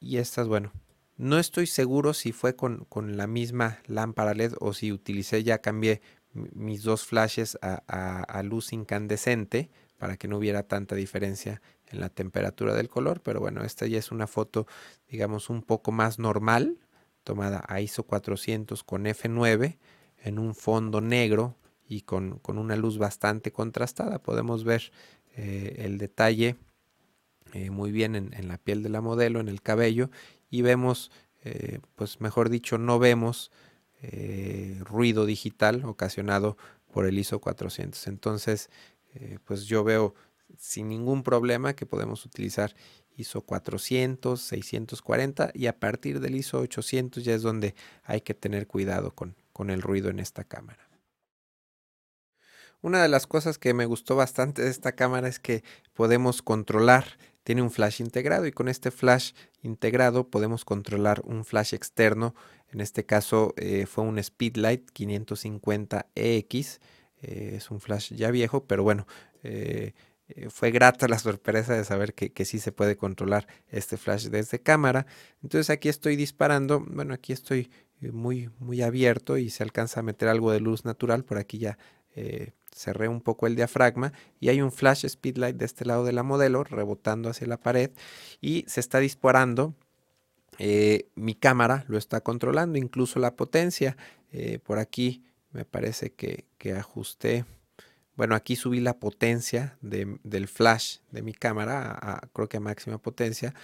y 0.00 0.18
estas, 0.18 0.46
bueno, 0.48 0.72
no 1.16 1.38
estoy 1.38 1.66
seguro 1.66 2.12
si 2.12 2.32
fue 2.32 2.56
con, 2.56 2.86
la 3.16 3.26
misma 3.26 3.78
lámpara 3.86 4.34
LED 4.34 4.54
o 4.60 4.72
si 4.74 4.92
utilicé, 4.92 5.42
ya 5.42 5.58
cambié 5.58 6.02
mis 6.32 6.82
dos 6.82 7.06
flashes 7.06 7.58
a, 7.62 8.42
luz 8.42 8.72
incandescente 8.72 9.70
para 9.96 10.18
que 10.18 10.28
no 10.28 10.36
hubiera 10.36 10.64
tanta 10.64 10.94
diferencia 10.94 11.62
en 11.86 12.00
la 12.00 12.10
temperatura 12.10 12.74
del 12.74 12.90
color. 12.90 13.22
Pero 13.22 13.40
bueno, 13.40 13.64
esta 13.64 13.86
ya 13.86 13.98
es 13.98 14.10
una 14.12 14.26
foto, 14.26 14.66
digamos, 15.08 15.48
un 15.48 15.62
poco 15.62 15.90
más 15.90 16.18
normal, 16.18 16.78
tomada 17.24 17.64
a 17.66 17.80
ISO 17.80 18.02
400 18.02 18.84
con 18.84 19.06
F9 19.06 19.78
en 20.22 20.38
un 20.38 20.54
fondo 20.54 21.00
negro 21.00 21.56
y 21.88 22.02
con, 22.02 22.38
con 22.40 22.58
una 22.58 22.76
luz 22.76 22.98
bastante 22.98 23.52
contrastada. 23.52 24.18
Podemos 24.18 24.64
ver 24.64 24.92
eh, 25.36 25.76
el 25.78 25.96
detalle 25.96 26.56
eh, 27.52 27.70
muy 27.70 27.92
bien 27.92 28.14
en, 28.14 28.48
la 28.48 28.58
piel 28.58 28.82
de 28.82 28.88
la 28.88 29.00
modelo, 29.00 29.40
en 29.40 29.48
el 29.48 29.62
cabello, 29.62 30.10
y 30.50 30.62
vemos, 30.62 31.10
eh, 31.44 31.80
pues 31.94 32.20
mejor 32.20 32.48
dicho, 32.48 32.78
no 32.78 32.98
vemos 32.98 33.50
ruido 34.84 35.26
digital 35.26 35.84
ocasionado 35.84 36.56
por 36.92 37.06
el 37.06 37.18
ISO 37.18 37.40
400. 37.40 38.06
Entonces, 38.06 38.70
pues 39.44 39.64
yo 39.64 39.82
veo 39.82 40.14
sin 40.58 40.88
ningún 40.88 41.24
problema 41.24 41.74
que 41.74 41.86
podemos 41.86 42.24
utilizar 42.24 42.76
ISO 43.16 43.40
400, 43.40 44.40
640 44.40 45.50
y 45.54 45.66
a 45.66 45.80
partir 45.80 46.20
del 46.20 46.36
ISO 46.36 46.60
800 46.60 47.24
ya 47.24 47.34
es 47.34 47.42
donde 47.42 47.74
hay 48.04 48.20
que 48.20 48.34
tener 48.34 48.68
cuidado 48.68 49.12
con 49.12 49.70
el 49.70 49.82
ruido 49.82 50.08
en 50.08 50.20
esta 50.20 50.44
cámara. 50.44 50.86
Una 52.86 53.02
de 53.02 53.08
las 53.08 53.26
cosas 53.26 53.58
que 53.58 53.74
me 53.74 53.84
gustó 53.84 54.16
bastante 54.16 54.62
de 54.62 54.70
esta 54.70 54.92
cámara 54.92 55.26
es 55.26 55.40
que 55.40 55.64
podemos 55.94 56.40
controlar, 56.40 57.18
tiene 57.46 57.62
un 57.62 57.70
flash 57.70 58.00
integrado 58.00 58.44
y 58.48 58.50
con 58.50 58.66
este 58.66 58.90
flash 58.90 59.30
integrado 59.62 60.28
podemos 60.28 60.64
controlar 60.64 61.22
un 61.24 61.44
flash 61.44 61.74
externo. 61.74 62.34
En 62.72 62.80
este 62.80 63.06
caso 63.06 63.54
eh, 63.56 63.86
fue 63.86 64.02
un 64.02 64.20
Speedlight 64.20 64.90
550EX, 64.90 66.80
eh, 67.22 67.52
es 67.54 67.70
un 67.70 67.80
flash 67.80 68.12
ya 68.14 68.32
viejo, 68.32 68.64
pero 68.64 68.82
bueno, 68.82 69.06
eh, 69.44 69.92
fue 70.48 70.72
grata 70.72 71.06
la 71.06 71.20
sorpresa 71.20 71.74
de 71.74 71.84
saber 71.84 72.14
que, 72.14 72.32
que, 72.32 72.44
sí 72.44 72.58
se 72.58 72.72
puede 72.72 72.96
controlar 72.96 73.46
este 73.68 73.96
flash 73.96 74.26
desde 74.26 74.60
cámara. 74.60 75.06
Entonces 75.40 75.70
aquí 75.70 75.88
estoy 75.88 76.16
disparando, 76.16 76.80
bueno, 76.80 77.14
aquí 77.14 77.32
estoy 77.32 77.70
muy, 78.00 78.50
muy 78.58 78.82
abierto 78.82 79.38
y 79.38 79.50
se 79.50 79.62
alcanza 79.62 80.00
a 80.00 80.02
meter 80.02 80.28
algo 80.28 80.50
de 80.50 80.58
luz 80.58 80.84
natural, 80.84 81.24
por 81.24 81.38
aquí 81.38 81.58
ya 81.58 81.78
cerré 82.76 83.08
un 83.08 83.22
poco 83.22 83.46
el 83.46 83.56
diafragma 83.56 84.12
y 84.38 84.50
hay 84.50 84.60
un 84.60 84.70
flash 84.70 85.06
speedlight 85.06 85.56
de 85.56 85.64
este 85.64 85.84
lado 85.86 86.04
de 86.04 86.12
la 86.12 86.22
modelo 86.22 86.62
rebotando 86.62 87.30
hacia 87.30 87.46
la 87.46 87.56
pared 87.56 87.90
y 88.40 88.64
se 88.68 88.80
está 88.80 89.00
disparando. 89.00 89.74
Eh, 90.58 91.08
mi 91.14 91.34
cámara 91.34 91.84
lo 91.88 91.98
está 91.98 92.20
controlando, 92.20 92.78
incluso 92.78 93.18
la 93.18 93.34
potencia. 93.34 93.96
Eh, 94.30 94.58
por 94.58 94.78
aquí 94.78 95.24
me 95.52 95.64
parece 95.64 96.12
que, 96.12 96.44
ajusté. 96.76 97.46
Bueno, 98.16 98.34
aquí 98.34 98.56
subí 98.56 98.80
la 98.80 98.98
potencia 98.98 99.78
del 99.80 100.48
flash 100.48 100.98
de 101.12 101.22
mi 101.22 101.32
cámara 101.32 102.28
creo 102.32 102.48
que 102.48 102.56
a 102.56 102.60
máxima 102.60 102.98
potencia. 102.98 103.54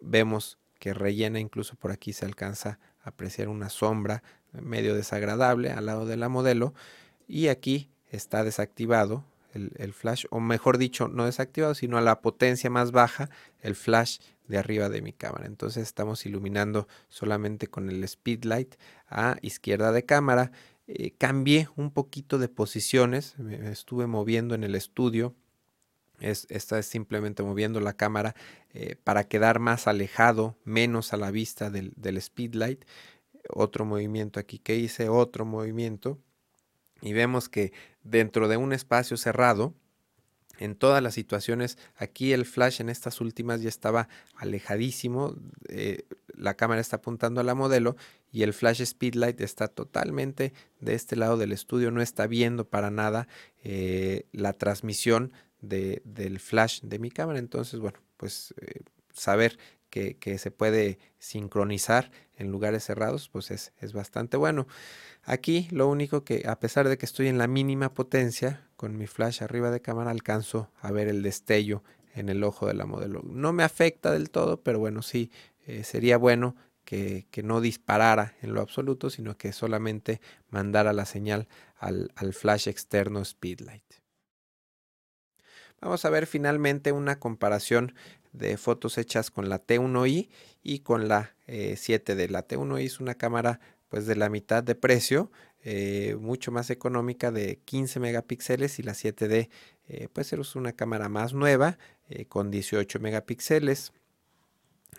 Vemos 0.00 0.58
que 0.78 0.92
rellena, 0.92 1.40
incluso 1.40 1.76
por 1.76 1.92
aquí 1.92 2.12
se 2.12 2.26
alcanza 2.26 2.78
a 3.02 3.10
apreciar 3.10 3.48
una 3.48 3.70
sombra 3.70 4.22
medio 4.52 4.94
desagradable 4.94 5.70
al 5.70 5.86
lado 5.86 6.04
de 6.04 6.16
la 6.16 6.28
modelo. 6.28 6.74
Y 7.26 7.48
aquí 7.48 7.92
está 8.12 8.44
desactivado 8.44 9.24
el, 9.54 9.92
flash, 9.92 10.24
o 10.30 10.40
mejor 10.40 10.78
dicho, 10.78 11.08
no 11.08 11.26
desactivado, 11.26 11.74
sino 11.74 11.98
a 11.98 12.00
la 12.00 12.20
potencia 12.20 12.70
más 12.70 12.90
baja, 12.90 13.28
el 13.60 13.74
flash 13.74 14.18
de 14.48 14.58
arriba 14.58 14.88
de 14.88 15.02
mi 15.02 15.12
cámara. 15.12 15.46
Entonces 15.46 15.82
estamos 15.82 16.24
iluminando 16.26 16.88
solamente 17.08 17.66
con 17.66 17.90
el 17.90 18.06
speedlight 18.08 18.76
a 19.08 19.36
izquierda 19.42 19.92
de 19.92 20.04
cámara. 20.04 20.52
Eh, 20.86 21.12
cambié 21.16 21.68
un 21.76 21.90
poquito 21.90 22.38
de 22.38 22.48
posiciones, 22.48 23.38
me 23.38 23.70
estuve 23.70 24.06
moviendo 24.06 24.54
en 24.54 24.64
el 24.64 24.74
estudio. 24.74 25.34
Es, 26.20 26.46
esta 26.50 26.78
es 26.78 26.86
simplemente 26.86 27.42
moviendo 27.42 27.80
la 27.80 27.94
cámara 27.94 28.34
eh, 28.72 28.96
para 29.02 29.24
quedar 29.24 29.58
más 29.58 29.86
alejado, 29.86 30.56
menos 30.64 31.12
a 31.12 31.16
la 31.16 31.30
vista 31.30 31.68
del 31.70 32.22
speedlight. 32.22 32.84
Otro 33.48 33.84
movimiento 33.84 34.38
aquí 34.38 34.58
que 34.58 34.76
hice, 34.76 35.08
otro 35.08 35.44
movimiento 35.44 36.18
y 37.02 37.12
vemos 37.12 37.48
que 37.48 37.72
dentro 38.02 38.48
de 38.48 38.56
un 38.56 38.72
espacio 38.72 39.16
cerrado, 39.16 39.74
en 40.58 40.76
todas 40.76 41.02
las 41.02 41.14
situaciones, 41.14 41.76
aquí 41.96 42.32
el 42.32 42.44
flash 42.44 42.80
en 42.80 42.88
estas 42.88 43.20
últimas 43.20 43.62
ya 43.62 43.68
estaba 43.68 44.08
alejadísimo, 44.36 45.34
eh, 45.68 46.04
la 46.34 46.54
cámara 46.54 46.80
está 46.80 46.96
apuntando 46.96 47.40
a 47.40 47.44
la 47.44 47.54
modelo 47.54 47.96
y 48.30 48.42
el 48.42 48.52
flash 48.52 48.84
speedlight 48.84 49.40
está 49.40 49.66
totalmente 49.66 50.52
de 50.80 50.94
este 50.94 51.16
lado 51.16 51.36
del 51.36 51.52
estudio, 51.52 51.90
no 51.90 52.00
está 52.00 52.26
viendo 52.26 52.64
para 52.64 52.90
nada 52.90 53.26
eh, 53.64 54.26
la 54.32 54.52
transmisión 54.52 55.32
del 55.60 56.40
flash 56.40 56.80
de 56.82 56.98
mi 56.98 57.10
cámara, 57.10 57.38
entonces 57.38 57.78
bueno, 57.78 57.98
pues 58.16 58.54
eh, 58.60 58.80
saber 59.12 59.58
que, 59.90 60.38
se 60.38 60.50
puede 60.50 60.98
sincronizar 61.18 62.10
en 62.42 62.50
lugares 62.50 62.84
cerrados, 62.84 63.28
pues 63.28 63.50
es, 63.50 63.72
es 63.80 63.92
bastante 63.92 64.36
bueno. 64.36 64.66
Aquí 65.24 65.68
lo 65.70 65.88
único 65.88 66.24
que, 66.24 66.42
a 66.46 66.58
pesar 66.58 66.88
de 66.88 66.98
que 66.98 67.06
estoy 67.06 67.28
en 67.28 67.38
la 67.38 67.46
mínima 67.46 67.94
potencia, 67.94 68.68
con 68.76 68.98
mi 68.98 69.06
flash 69.06 69.42
arriba 69.42 69.70
de 69.70 69.80
cámara 69.80 70.10
alcanzo 70.10 70.70
a 70.80 70.90
ver 70.90 71.08
el 71.08 71.22
destello 71.22 71.82
en 72.14 72.28
el 72.28 72.44
ojo 72.44 72.66
de 72.66 72.74
la 72.74 72.84
modelo. 72.84 73.22
No 73.24 73.52
me 73.52 73.62
afecta 73.62 74.10
del 74.10 74.30
todo, 74.30 74.62
pero 74.62 74.78
bueno, 74.78 75.02
sí, 75.02 75.30
eh, 75.66 75.84
sería 75.84 76.18
bueno 76.18 76.56
que, 76.84 77.26
no 77.44 77.60
disparara 77.60 78.34
en 78.42 78.54
lo 78.54 78.60
absoluto, 78.60 79.10
sino 79.10 79.36
que 79.36 79.52
solamente 79.52 80.20
mandara 80.50 80.92
la 80.92 81.06
señal 81.06 81.48
al, 81.76 82.12
al 82.16 82.34
flash 82.34 82.68
externo 82.68 83.24
Speedlight. 83.24 83.84
Vamos 85.80 86.04
a 86.04 86.10
ver 86.10 86.26
finalmente 86.26 86.92
una 86.92 87.18
comparación 87.18 87.94
de 88.32 88.56
fotos 88.56 88.98
hechas 88.98 89.30
con 89.30 89.48
la 89.48 89.64
T1i 89.64 90.28
y 90.62 90.78
con 90.80 91.08
la 91.08 91.34
7D. 91.46 92.20
Eh, 92.20 92.28
la 92.28 92.46
T1i 92.46 92.84
es 92.84 93.00
una 93.00 93.14
cámara 93.14 93.60
pues 93.92 94.06
de 94.06 94.16
la 94.16 94.30
mitad 94.30 94.62
de 94.62 94.74
precio, 94.74 95.30
eh, 95.64 96.16
mucho 96.18 96.50
más 96.50 96.70
económica 96.70 97.30
de 97.30 97.60
15 97.64 98.00
megapíxeles 98.00 98.78
y 98.78 98.82
la 98.82 98.94
7D 98.94 99.50
eh, 99.86 100.08
pues 100.12 100.32
es 100.32 100.56
una 100.56 100.72
cámara 100.72 101.08
más 101.08 101.34
nueva 101.34 101.76
eh, 102.08 102.24
con 102.24 102.50
18 102.50 102.98
megapíxeles. 103.00 103.92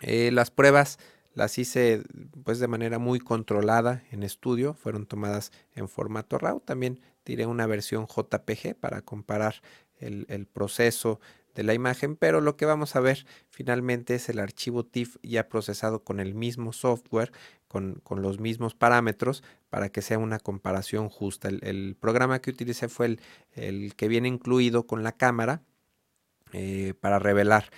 las 0.00 0.50
pruebas 0.52 1.00
las 1.34 1.58
hice 1.58 2.04
pues 2.44 2.60
de 2.60 2.68
manera 2.68 2.98
muy 2.98 3.18
controlada 3.18 4.04
en 4.10 4.22
estudio, 4.22 4.74
fueron 4.74 5.06
tomadas 5.06 5.50
en 5.74 5.88
formato 5.88 6.38
RAW, 6.38 6.60
también 6.60 7.00
tiré 7.24 7.46
una 7.46 7.66
versión 7.66 8.06
JPG 8.06 8.76
para 8.76 9.02
comparar 9.02 9.60
el, 9.98 10.24
el 10.28 10.46
proceso 10.46 11.18
de 11.54 11.62
la 11.62 11.74
imagen, 11.74 12.16
pero 12.16 12.40
lo 12.40 12.56
que 12.56 12.66
vamos 12.66 12.96
a 12.96 13.00
ver 13.00 13.26
finalmente 13.48 14.16
es 14.16 14.28
el 14.28 14.38
archivo 14.38 14.84
TIFF 14.84 15.16
ya 15.22 15.48
procesado 15.48 16.02
con 16.02 16.20
el 16.20 16.34
mismo 16.34 16.72
software, 16.72 17.32
con, 17.68 18.02
los 18.10 18.38
mismos 18.38 18.74
parámetros, 18.74 19.42
para 19.68 19.88
que 19.88 20.02
sea 20.02 20.18
una 20.18 20.38
comparación 20.38 21.08
justa. 21.08 21.48
El, 21.48 21.96
programa 21.98 22.40
que 22.40 22.50
utilicé 22.50 22.88
fue 22.88 23.06
el, 23.06 23.20
el, 23.54 23.94
que 23.96 24.08
viene 24.08 24.28
incluido 24.28 24.86
con 24.86 25.02
la 25.02 25.12
cámara, 25.12 25.62
para 27.00 27.18
revelar 27.18 27.70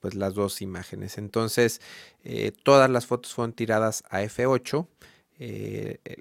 pues 0.00 0.14
las 0.14 0.32
dos 0.32 0.62
imágenes. 0.62 1.18
Entonces 1.18 1.82
todas 2.62 2.88
las 2.88 3.04
fotos 3.04 3.34
fueron 3.34 3.52
tiradas 3.52 4.02
a 4.08 4.22
F8. 4.22 4.88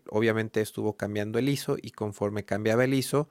obviamente 0.10 0.60
estuvo 0.60 0.98
cambiando 0.98 1.40
el 1.40 1.48
ISO 1.48 1.78
y 1.82 1.92
conforme 1.92 2.44
cambiaba 2.44 2.84
el 2.84 2.94
ISO 2.94 3.30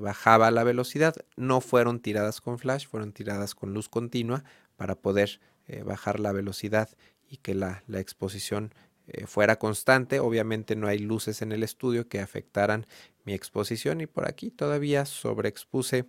bajaba 0.00 0.50
la 0.50 0.64
velocidad. 0.64 1.14
No 1.36 1.60
fueron 1.60 2.00
tiradas 2.00 2.40
con 2.40 2.58
flash, 2.58 2.86
fueron 2.86 3.12
tiradas 3.12 3.54
con 3.54 3.72
luz 3.72 3.88
continua 3.88 4.44
para 4.76 4.96
poder 4.96 5.40
bajar 5.84 6.20
la 6.20 6.32
velocidad 6.32 6.90
y 7.28 7.38
que 7.38 7.54
la, 7.54 7.82
la 7.86 8.00
exposición 8.00 8.74
eh, 9.08 9.26
fuera 9.26 9.58
constante. 9.58 10.20
Obviamente 10.20 10.76
no 10.76 10.86
hay 10.86 10.98
luces 10.98 11.42
en 11.42 11.52
el 11.52 11.62
estudio 11.62 12.08
que 12.08 12.20
afectaran 12.20 12.86
mi 13.24 13.34
exposición 13.34 14.00
y 14.00 14.06
por 14.06 14.28
aquí 14.28 14.50
todavía 14.50 15.04
sobreexpuse 15.06 16.06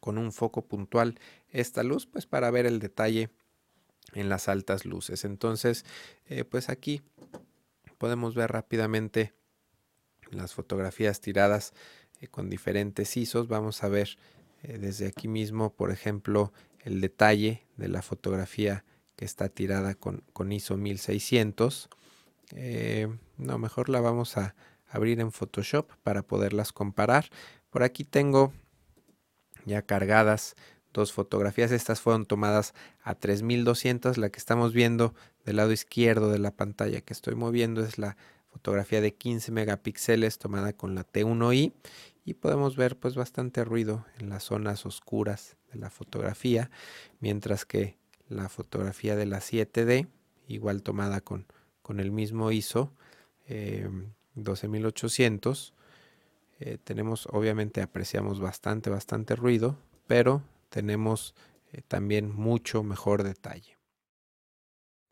con 0.00 0.18
un 0.18 0.32
foco 0.32 0.62
puntual 0.62 1.18
esta 1.48 1.82
luz 1.82 2.06
pues 2.06 2.26
para 2.26 2.50
ver 2.50 2.66
el 2.66 2.78
detalle 2.78 3.30
en 4.12 4.28
las 4.28 4.48
altas 4.48 4.84
luces. 4.84 5.24
Entonces 5.24 5.84
eh, 6.26 6.44
pues 6.44 6.68
aquí 6.68 7.02
podemos 7.98 8.34
ver 8.34 8.52
rápidamente 8.52 9.34
las 10.30 10.54
fotografías 10.54 11.20
tiradas 11.20 11.72
eh, 12.20 12.28
con 12.28 12.50
diferentes 12.50 13.16
ISOs. 13.16 13.48
Vamos 13.48 13.82
a 13.84 13.88
ver 13.88 14.16
desde 14.62 15.06
aquí 15.06 15.28
mismo 15.28 15.74
por 15.74 15.90
ejemplo 15.90 16.50
el 16.84 17.02
detalle 17.02 17.66
de 17.76 17.88
la 17.88 18.00
fotografía 18.00 18.82
que 19.14 19.26
está 19.26 19.50
tirada 19.50 19.94
con, 19.94 20.24
con 20.32 20.52
ISO 20.52 20.78
1600 20.78 21.90
eh, 22.52 23.08
no, 23.36 23.58
mejor 23.58 23.88
la 23.88 24.00
vamos 24.00 24.36
a 24.36 24.54
abrir 24.88 25.20
en 25.20 25.32
Photoshop 25.32 25.90
para 26.02 26.22
poderlas 26.22 26.72
comparar. 26.72 27.30
Por 27.70 27.82
aquí 27.82 28.04
tengo 28.04 28.52
ya 29.64 29.82
cargadas 29.82 30.54
dos 30.92 31.12
fotografías. 31.12 31.72
Estas 31.72 32.00
fueron 32.00 32.26
tomadas 32.26 32.74
a 33.02 33.14
3200. 33.14 34.18
La 34.18 34.30
que 34.30 34.38
estamos 34.38 34.72
viendo 34.72 35.14
del 35.44 35.56
lado 35.56 35.72
izquierdo 35.72 36.30
de 36.30 36.38
la 36.38 36.52
pantalla 36.52 37.00
que 37.00 37.12
estoy 37.12 37.34
moviendo 37.34 37.82
es 37.82 37.98
la 37.98 38.16
fotografía 38.54 39.00
de 39.00 39.14
15 39.14 39.52
megapíxeles 39.52 40.38
tomada 40.38 40.72
con 40.72 40.94
la 40.94 41.04
T1i 41.06 41.72
y 42.24 42.34
podemos 42.34 42.76
ver 42.76 42.96
pues 42.98 43.16
bastante 43.16 43.64
ruido 43.64 44.06
en 44.18 44.30
las 44.30 44.44
zonas 44.44 44.86
oscuras 44.86 45.56
de 45.72 45.78
la 45.78 45.90
fotografía, 45.90 46.70
mientras 47.20 47.66
que 47.66 47.98
la 48.28 48.48
fotografía 48.48 49.16
de 49.16 49.26
la 49.26 49.40
7D, 49.40 50.08
igual 50.46 50.82
tomada 50.82 51.20
con 51.20 51.46
con 51.84 52.00
el 52.00 52.10
mismo 52.10 52.50
ISO 52.50 52.94
12800. 54.34 55.74
Em, 56.58 56.72
eh, 56.72 56.78
tenemos, 56.82 57.28
obviamente 57.30 57.82
apreciamos 57.82 58.40
bastante, 58.40 58.88
bastante 58.88 59.36
ruido, 59.36 59.76
pero 60.06 60.42
tenemos 60.70 61.34
eh, 61.72 61.82
también 61.86 62.34
mucho 62.34 62.82
mejor 62.82 63.22
detalle. 63.22 63.76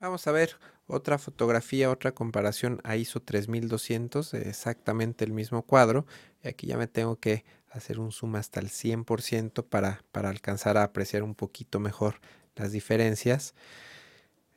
Vamos 0.01 0.27
a 0.27 0.33
ver 0.33 0.57
otra 0.93 1.19
fotografía, 1.19 1.91
otra 1.91 2.13
comparación 2.13 2.81
a 2.85 2.97
ISO 2.97 3.21
3200, 3.21 4.35
exactamente 4.35 5.25
el 5.25 5.33
mismo 5.33 5.63
cuadro. 5.63 6.07
Y 6.45 6.49
aquí 6.49 6.67
ya 6.67 6.77
me 6.77 6.87
tengo 6.87 7.17
que 7.17 7.45
hacer 7.71 7.99
un 7.99 8.13
zoom 8.13 8.37
hasta 8.37 8.61
el 8.61 8.69
100% 8.69 9.65
para, 9.65 10.05
para 10.13 10.29
alcanzar 10.29 10.77
a 10.77 10.85
apreciar 10.85 11.23
un 11.23 11.35
poquito 11.35 11.81
mejor 11.81 12.21
las 12.55 12.73
diferencias. 12.73 13.55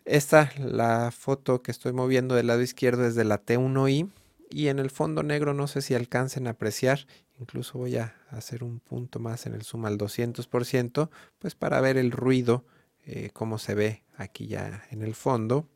Esta, 0.03 0.51
la 0.57 1.11
foto 1.11 1.61
que 1.61 1.71
estoy 1.71 1.93
moviendo 1.93 2.35
del 2.35 2.47
lado 2.47 2.61
izquierdo 2.61 3.07
es 3.07 3.15
de 3.15 3.23
la 3.23 3.43
T1i 3.43 4.11
y 4.49 4.67
en 4.67 4.79
el 4.79 4.91
fondo 4.91 5.23
negro 5.23 5.53
no 5.53 5.67
sé 5.67 5.81
si 5.81 5.95
alcancen 5.95 6.47
a 6.47 6.51
apreciar, 6.51 7.07
incluso 7.39 7.79
voy 7.79 7.95
a 7.95 8.15
hacer 8.29 8.63
un 8.63 8.81
punto 8.81 9.19
más 9.19 9.45
en 9.45 9.53
el 9.53 9.63
zoom 9.63 9.85
al 9.85 9.97
200%, 9.97 11.09
pues 11.39 11.55
para 11.55 11.81
ver 11.81 11.97
el 11.97 12.11
ruido, 12.11 12.65
eh, 13.03 13.29
cómo 13.33 13.57
se 13.57 13.73
ve 13.73 14.03
aquí 14.17 14.47
ya 14.47 14.83
en 14.91 15.01
el 15.01 15.15
fondo 15.15 15.67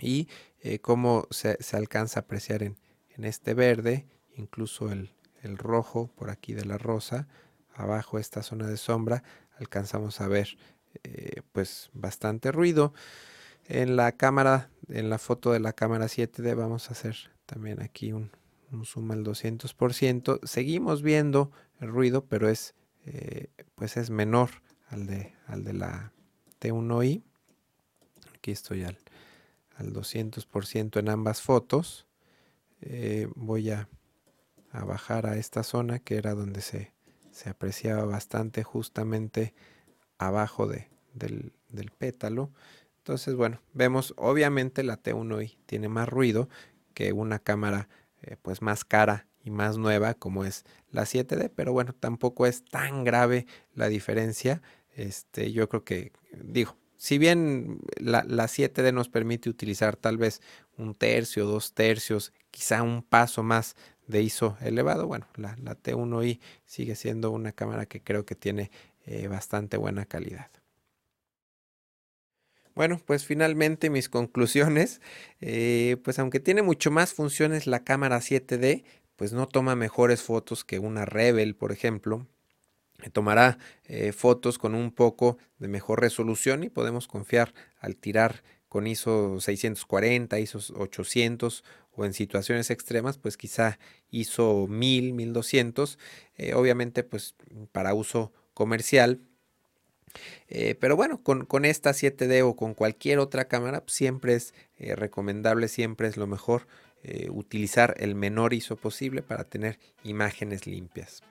y 0.00 0.28
eh, 0.60 0.80
cómo 0.80 1.26
se, 1.30 1.58
alcanza 1.72 2.20
a 2.20 2.22
apreciar 2.22 2.62
en, 2.62 2.76
este 3.16 3.54
verde, 3.54 4.06
incluso 4.36 4.92
el, 4.92 5.10
rojo 5.56 6.08
por 6.14 6.30
aquí 6.30 6.52
de 6.52 6.64
la 6.64 6.78
rosa, 6.78 7.26
abajo 7.74 8.18
esta 8.18 8.42
zona 8.42 8.66
de 8.66 8.76
sombra, 8.76 9.22
alcanzamos 9.58 10.20
a 10.20 10.28
ver 10.28 10.58
eh, 11.04 11.40
pues 11.52 11.90
bastante 11.94 12.52
ruido. 12.52 12.92
En 13.66 13.96
la 13.96 14.12
cámara, 14.12 14.70
en 14.88 15.10
la 15.10 15.18
foto 15.18 15.52
de 15.52 15.60
la 15.60 15.72
cámara 15.72 16.06
7D 16.06 16.54
vamos 16.54 16.88
a 16.88 16.92
hacer 16.92 17.16
también 17.46 17.82
aquí 17.82 18.12
un, 18.12 18.30
zoom 18.84 19.10
al 19.10 19.24
200%. 19.24 20.40
Seguimos 20.44 21.02
viendo 21.02 21.50
el 21.80 21.88
ruido, 21.88 22.24
pero 22.26 22.48
es, 22.48 22.74
eh, 23.06 23.48
pues 23.74 23.96
es 23.96 24.10
menor 24.10 24.50
al 24.88 25.06
de, 25.06 25.34
al 25.46 25.64
de 25.64 25.72
la 25.72 26.12
T1i. 26.60 27.22
Aquí 28.34 28.50
estoy 28.50 28.84
al, 28.84 28.98
al 29.78 29.92
200% 29.92 30.98
en 30.98 31.08
ambas 31.08 31.40
fotos. 31.40 32.06
Eh, 32.80 33.28
voy 33.34 33.70
a, 33.70 33.88
bajar 34.70 35.26
a 35.26 35.36
esta 35.36 35.62
zona 35.64 35.98
que 35.98 36.16
era 36.16 36.34
donde 36.34 36.60
se, 36.60 36.92
se 37.32 37.48
apreciaba 37.48 38.04
bastante 38.04 38.62
justamente 38.62 39.54
abajo 40.18 40.66
de, 40.68 40.88
del, 41.14 41.52
del 41.68 41.90
pétalo. 41.90 42.52
Entonces, 42.98 43.34
bueno, 43.34 43.60
vemos 43.72 44.14
obviamente 44.16 44.82
la 44.82 45.02
T1i 45.02 45.56
tiene 45.66 45.88
más 45.88 46.08
ruido 46.08 46.48
que 46.94 47.12
una 47.12 47.38
cámara 47.38 47.88
eh, 48.22 48.36
pues 48.40 48.62
más 48.62 48.84
cara 48.84 49.26
y 49.42 49.50
más 49.50 49.78
nueva 49.78 50.14
como 50.14 50.44
es 50.44 50.64
la 50.90 51.02
7D, 51.02 51.50
pero 51.54 51.72
bueno, 51.72 51.94
tampoco 51.94 52.46
es 52.46 52.64
tan 52.64 53.04
grave 53.04 53.46
la 53.74 53.88
diferencia. 53.88 54.60
Este, 54.94 55.52
yo 55.52 55.68
creo 55.68 55.84
que, 55.84 56.12
digo, 56.32 56.76
si 56.98 57.16
bien 57.16 57.78
la, 57.96 58.24
7D 58.24 58.92
nos 58.92 59.08
permite 59.08 59.48
utilizar 59.48 59.96
tal 59.96 60.18
vez 60.18 60.42
un 60.76 60.94
tercio, 60.94 61.46
dos 61.46 61.72
tercios, 61.72 62.32
quizá 62.50 62.82
un 62.82 63.02
paso 63.02 63.42
más 63.42 63.76
de 64.08 64.22
ISO 64.22 64.58
elevado, 64.60 65.06
bueno, 65.06 65.26
la, 65.36 65.56
T1i 65.56 66.40
sigue 66.66 66.96
siendo 66.96 67.30
una 67.30 67.52
cámara 67.52 67.86
que 67.86 68.02
creo 68.02 68.26
que 68.26 68.34
tiene 68.34 68.70
eh, 69.06 69.28
bastante 69.28 69.76
buena 69.76 70.06
calidad. 70.06 70.50
Bueno, 72.74 73.00
pues 73.04 73.24
finalmente 73.24 73.90
mis 73.90 74.08
conclusiones, 74.08 75.00
eh, 75.40 75.98
pues 76.02 76.18
aunque 76.18 76.40
tiene 76.40 76.62
mucho 76.62 76.90
más 76.90 77.14
funciones 77.14 77.66
la 77.68 77.84
cámara 77.84 78.18
7D, 78.18 78.84
pues 79.14 79.32
no 79.32 79.46
toma 79.46 79.76
mejores 79.76 80.22
fotos 80.22 80.64
que 80.64 80.78
una 80.80 81.04
Rebel, 81.04 81.54
por 81.54 81.70
ejemplo. 81.70 82.26
Tomará 83.12 83.58
eh, 83.84 84.12
fotos 84.12 84.58
con 84.58 84.74
un 84.74 84.90
poco 84.90 85.38
de 85.58 85.68
mejor 85.68 86.00
resolución 86.00 86.64
y 86.64 86.68
podemos 86.68 87.06
confiar 87.06 87.54
al 87.78 87.96
tirar 87.96 88.42
con 88.68 88.86
ISO 88.86 89.40
640, 89.40 90.38
ISO 90.38 90.58
800 90.76 91.64
o 91.92 92.04
en 92.04 92.12
situaciones 92.12 92.70
extremas, 92.70 93.18
pues 93.18 93.36
quizá 93.36 93.78
ISO 94.10 94.66
1000, 94.68 95.14
1200. 95.14 95.98
Eh, 96.36 96.54
obviamente, 96.54 97.02
pues 97.04 97.34
para 97.72 97.94
uso 97.94 98.32
comercial, 98.52 99.20
eh, 100.48 100.74
pero 100.80 100.96
bueno, 100.96 101.22
con, 101.22 101.64
esta 101.64 101.90
7D 101.90 102.42
o 102.42 102.56
con 102.56 102.74
cualquier 102.74 103.18
otra 103.18 103.46
cámara, 103.48 103.80
pues, 103.80 103.92
siempre 103.92 104.34
es 104.34 104.54
eh, 104.78 104.96
recomendable, 104.96 105.68
siempre 105.68 106.08
es 106.08 106.16
lo 106.16 106.26
mejor 106.26 106.66
eh, 107.02 107.28
utilizar 107.30 107.94
el 107.98 108.14
menor 108.14 108.54
ISO 108.54 108.76
posible 108.76 109.22
para 109.22 109.44
tener 109.44 109.78
imágenes 110.04 110.66
limpias. 110.66 111.22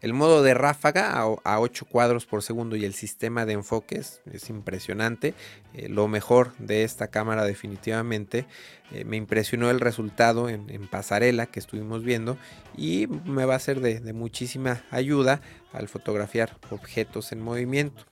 El 0.00 0.12
modo 0.12 0.42
de 0.42 0.54
ráfaga 0.54 1.12
a, 1.12 1.60
8 1.60 1.86
cuadros 1.86 2.26
por 2.26 2.42
segundo 2.42 2.76
y 2.76 2.84
el 2.84 2.94
sistema 2.94 3.44
de 3.44 3.54
enfoques 3.54 4.20
es 4.32 4.50
impresionante. 4.50 5.34
Eh, 5.74 5.88
lo 5.88 6.08
mejor 6.08 6.56
de 6.58 6.84
esta 6.84 7.08
cámara 7.08 7.44
definitivamente. 7.44 8.46
Eh, 8.92 9.04
me 9.04 9.16
impresionó 9.16 9.70
el 9.70 9.80
resultado 9.80 10.48
en, 10.48 10.66
pasarela 10.88 11.46
que 11.46 11.60
estuvimos 11.60 12.04
viendo 12.04 12.38
y 12.76 13.06
me 13.06 13.44
va 13.44 13.54
a 13.54 13.58
ser 13.58 13.80
de, 13.80 14.12
muchísima 14.12 14.82
ayuda 14.90 15.42
al 15.72 15.88
fotografiar 15.88 16.56
objetos 16.70 17.32
en 17.32 17.42
movimiento. 17.42 18.04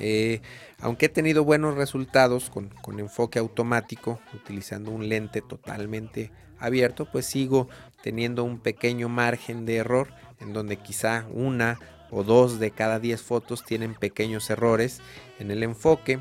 Eh, 0.00 0.40
aunque 0.80 1.06
he 1.06 1.08
tenido 1.08 1.44
buenos 1.44 1.74
resultados 1.76 2.50
con, 2.50 2.68
con, 2.82 3.00
enfoque 3.00 3.38
automático 3.38 4.20
utilizando 4.32 4.92
un 4.92 5.08
lente 5.08 5.40
totalmente 5.42 6.30
abierto, 6.58 7.08
pues 7.10 7.26
sigo 7.26 7.68
teniendo 8.02 8.44
un 8.44 8.58
pequeño 8.58 9.08
margen 9.08 9.66
de 9.66 9.76
error 9.76 10.08
en 10.40 10.52
donde 10.52 10.76
quizá 10.76 11.26
una 11.32 11.78
o 12.10 12.24
dos 12.24 12.58
de 12.58 12.70
cada 12.70 12.98
10 12.98 13.20
fotos 13.22 13.64
tienen 13.64 13.94
pequeños 13.94 14.48
errores 14.50 15.00
en 15.38 15.50
el 15.50 15.62
enfoque. 15.62 16.20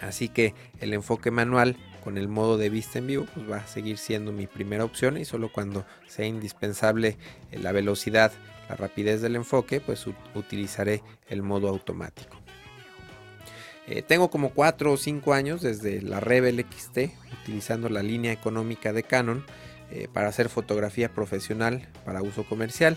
Así 0.00 0.28
que 0.28 0.54
el 0.80 0.94
enfoque 0.94 1.30
manual 1.30 1.76
con 2.02 2.16
el 2.16 2.28
modo 2.28 2.56
de 2.56 2.70
vista 2.70 2.98
en 2.98 3.06
vivo 3.06 3.26
pues 3.34 3.50
va 3.50 3.58
a 3.58 3.66
seguir 3.66 3.98
siendo 3.98 4.32
mi 4.32 4.46
primera 4.46 4.84
opción 4.84 5.16
y 5.18 5.24
solo 5.24 5.52
cuando 5.52 5.84
sea 6.06 6.26
indispensable 6.26 7.18
eh, 7.50 7.58
la 7.58 7.72
velocidad, 7.72 8.32
la 8.68 8.76
rapidez 8.76 9.20
del 9.20 9.36
enfoque, 9.36 9.80
pues 9.80 10.06
utilizaré 10.34 11.02
el 11.28 11.42
modo 11.42 11.68
automático. 11.68 12.36
Eh, 13.86 14.02
tengo 14.02 14.30
como 14.30 14.50
4 14.50 14.92
o 14.92 14.96
5 14.96 15.34
años 15.34 15.62
desde 15.62 16.00
la 16.00 16.20
Rebel 16.20 16.64
XT 16.70 17.10
utilizando 17.42 17.88
la 17.88 18.02
línea 18.02 18.32
económica 18.32 18.92
de 18.92 19.02
Canon 19.02 19.44
eh, 19.92 20.08
para 20.12 20.28
hacer 20.28 20.48
fotografía 20.48 21.12
profesional 21.12 21.88
para 22.04 22.22
uso 22.22 22.44
comercial. 22.44 22.96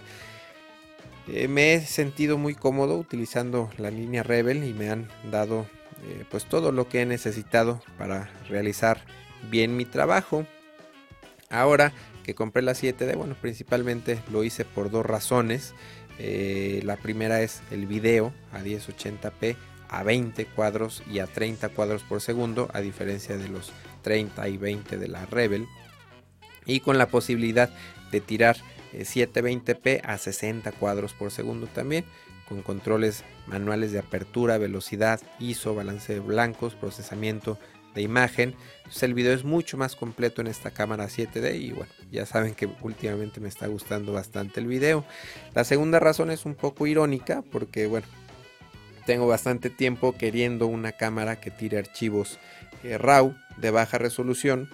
Eh, 1.28 1.48
me 1.48 1.74
he 1.74 1.82
sentido 1.82 2.38
muy 2.38 2.56
cómodo 2.56 2.98
utilizando 2.98 3.70
la 3.78 3.90
línea 3.92 4.24
Rebel 4.24 4.64
y 4.64 4.74
me 4.74 4.90
han 4.90 5.08
dado 5.32 5.68
eh, 6.06 6.26
pues 6.30 6.46
todo 6.46 6.72
lo 6.72 6.90
que 6.90 7.02
he 7.02 7.06
necesitado 7.06 7.82
para 7.98 8.30
realizar 8.50 9.02
bien 9.50 9.78
mi 9.78 9.86
trabajo. 9.86 10.46
Ahora 11.50 11.94
que 12.24 12.36
compré 12.36 12.62
la 12.62 12.74
7D, 12.74 13.16
bueno, 13.16 13.36
principalmente 13.40 14.20
lo 14.32 14.44
hice 14.44 14.66
por 14.66 14.90
dos 14.90 15.06
razones. 15.06 15.74
La 16.20 16.96
primera 16.96 17.42
es 17.42 17.62
el 17.72 17.86
video 17.86 18.32
a 18.54 18.60
1080p 18.60 19.56
a 19.94 20.02
20 20.02 20.48
cuadros 20.48 21.04
y 21.10 21.20
a 21.20 21.28
30 21.28 21.70
cuadros 21.70 22.02
por 22.02 22.20
segundo, 22.20 22.68
a 22.74 22.82
diferencia 22.82 23.38
de 23.38 23.48
los 23.48 23.72
30 24.02 24.50
y 24.50 24.58
20 24.58 24.98
de 24.98 25.08
la 25.08 25.28
Rebel. 25.28 25.68
Y 26.66 26.80
con 26.80 26.98
la 26.98 27.08
posibilidad 27.08 27.70
de 28.12 28.22
tirar 28.22 28.58
720p 28.94 29.80
eh, 29.86 30.02
a 30.04 30.18
60 30.18 30.72
cuadros 30.74 31.14
por 31.14 31.32
segundo 31.32 31.68
también, 31.68 32.06
con 32.48 32.62
controles 32.62 33.24
manuales 33.48 33.92
de 33.92 34.00
apertura, 34.00 34.58
velocidad, 34.58 35.20
ISO, 35.40 35.76
balance 35.76 36.14
de 36.14 36.20
blancos, 36.20 36.76
procesamiento 36.76 37.58
de 37.96 38.02
imagen. 38.02 38.56
el 39.02 39.14
video 39.14 39.34
es 39.34 39.44
mucho 39.44 39.78
más 39.78 39.96
completo 39.96 40.42
en 40.42 40.48
esta 40.48 40.72
cámara 40.72 41.06
7D 41.06 41.60
y 41.60 41.72
bueno, 41.72 41.92
ya 42.12 42.26
saben 42.26 42.56
que 42.56 42.68
últimamente 42.82 43.40
me 43.40 43.50
está 43.50 43.68
gustando 43.68 44.14
bastante 44.14 44.60
el 44.60 44.68
video. 44.68 45.06
La 45.54 45.64
segunda 45.64 46.00
razón 46.00 46.32
es 46.32 46.46
un 46.46 46.56
poco 46.56 46.88
irónica 46.88 47.44
porque 47.52 47.88
bueno, 47.88 48.08
tengo 49.06 49.28
bastante 49.28 49.70
tiempo 49.70 50.16
queriendo 50.18 50.68
una 50.68 50.94
cámara 50.94 51.40
que 51.40 51.52
tire 51.52 51.78
archivos 51.78 52.40
eh, 52.84 52.98
RAW 52.98 53.36
de 53.58 53.72
baja 53.72 53.98
resolución. 53.98 54.70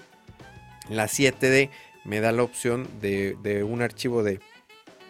La 0.89 1.06
7D 1.06 1.69
me 2.04 2.19
da 2.19 2.32
la 2.32 2.43
opción 2.43 2.88
de, 3.02 3.63
un 3.63 3.82
archivo 3.82 4.23
de 4.23 4.39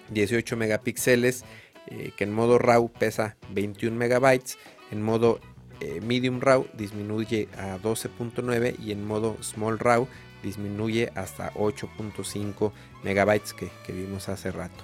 18 0.10 0.58
megapíxeles 0.58 1.46
eh, 1.88 2.12
que 2.18 2.26
en 2.26 2.34
modo 2.34 2.58
RAW 2.58 2.90
pesa 2.90 3.38
21 3.52 3.96
megabytes, 3.96 4.58
en 4.92 5.02
modo 5.02 5.40
eh, 5.80 6.02
medium 6.02 6.42
RAW 6.42 6.68
disminuye 6.74 7.48
a 7.58 7.78
12.9 7.78 8.78
y 8.80 8.92
en 8.92 9.06
modo 9.06 9.38
small 9.42 9.80
RAW 9.80 10.08
disminuye 10.44 11.12
hasta 11.16 11.54
8.5 11.54 12.72
megabytes 13.04 13.54
que, 13.54 13.70
que 13.86 13.94
vimos 13.94 14.30
hace 14.30 14.52
rato. 14.52 14.84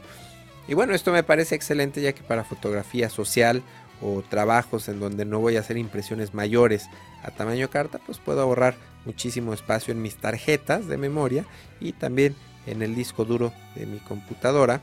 Y 0.67 0.73
bueno, 0.73 0.93
esto 0.93 1.11
me 1.11 1.23
parece 1.23 1.55
excelente 1.55 2.01
ya 2.01 2.13
que 2.13 2.23
para 2.23 2.43
fotografía 2.43 3.09
social 3.09 3.61
o 4.01 4.23
trabajos 4.27 4.89
en 4.89 4.99
donde 4.99 5.25
no 5.25 5.39
voy 5.39 5.57
a 5.57 5.59
hacer 5.59 5.77
impresiones 5.77 6.33
mayores 6.33 6.89
a 7.23 7.31
tamaño 7.31 7.69
carta, 7.69 7.99
pues 8.05 8.17
puedo 8.19 8.41
ahorrar 8.41 8.75
muchísimo 9.05 9.53
espacio 9.53 9.91
en 9.91 10.01
mis 10.01 10.15
tarjetas 10.15 10.87
de 10.87 10.97
memoria 10.97 11.45
y 11.79 11.93
también 11.93 12.35
en 12.65 12.81
el 12.81 12.95
disco 12.95 13.25
duro 13.25 13.53
de 13.75 13.85
mi 13.85 13.99
computadora, 13.99 14.81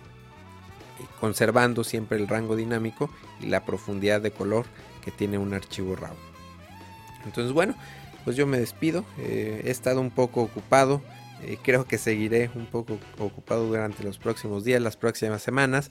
conservando 1.21 1.85
siempre 1.85 2.19
el 2.19 2.29
rango 2.29 2.57
dinámico 2.57 3.11
y 3.41 3.47
la 3.47 3.65
profundidad 3.65 4.21
de 4.21 4.31
color 4.31 4.67
que 5.05 5.11
tiene 5.11 5.39
un 5.39 5.53
archivo 5.53 5.97
RAW. 5.97 6.15
Entonces 7.25 7.53
bueno, 7.53 7.75
pues 8.25 8.37
yo 8.37 8.47
me 8.47 8.59
despido, 8.59 9.05
eh, 9.19 9.63
he 9.65 9.71
estado 9.71 10.01
un 10.01 10.11
poco 10.11 10.43
ocupado, 10.43 11.03
eh, 11.43 11.59
creo 11.61 11.87
que 11.87 11.99
seguiré 11.99 12.51
un 12.55 12.67
poco 12.67 12.99
ocupado 13.19 13.67
durante 13.67 14.05
los 14.05 14.19
próximos 14.19 14.65
días, 14.65 14.81
las 14.81 14.97
próximas 14.97 15.43
semanas. 15.43 15.91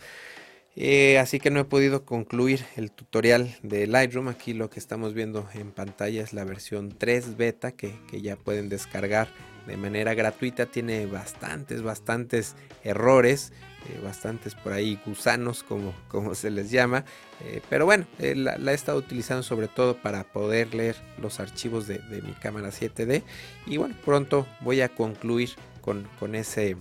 Eh, 0.76 1.20
así 1.20 1.40
que 1.40 1.52
no 1.52 1.60
he 1.60 1.66
podido 1.66 2.06
concluir 2.06 2.66
el 2.78 2.92
tutorial 2.92 3.56
de 3.62 3.88
Lightroom. 3.88 4.30
Aquí 4.30 4.54
lo 4.54 4.70
que 4.70 4.80
estamos 4.80 5.14
viendo 5.14 5.48
en 5.54 5.72
pantalla 5.72 6.24
es 6.24 6.34
la 6.34 6.46
versión 6.46 6.96
3 6.98 7.36
beta 7.38 7.74
que, 7.74 7.94
ya 8.12 8.36
pueden 8.38 8.70
descargar 8.70 9.28
de 9.68 9.76
manera 9.76 10.14
gratuita. 10.14 10.68
Tiene 10.68 11.06
bastantes, 11.08 11.82
bastantes 11.82 12.56
errores, 12.86 13.52
eh, 13.90 14.00
bastantes 14.02 14.56
por 14.56 14.72
ahí 14.72 14.98
gusanos 15.06 15.64
como, 15.64 15.94
como 16.08 16.36
se 16.36 16.50
les 16.50 16.72
llama. 16.72 17.04
Eh, 17.42 17.62
pero 17.70 17.86
bueno, 17.86 18.06
la, 18.20 18.72
he 18.72 18.74
estado 18.74 18.98
utilizando 18.98 19.44
sobre 19.44 19.68
todo 19.68 19.98
para 19.98 20.24
poder 20.24 20.74
leer 20.74 20.96
los 21.18 21.42
archivos 21.42 21.86
de, 21.86 22.00
mi 22.26 22.32
cámara 22.34 22.70
7D. 22.70 23.24
Y 23.66 23.76
bueno, 23.76 23.96
pronto 24.06 24.48
voy 24.62 24.80
a 24.80 24.88
concluir 24.88 25.50
con, 25.82 26.08
con 26.18 26.34
ese 26.36 26.78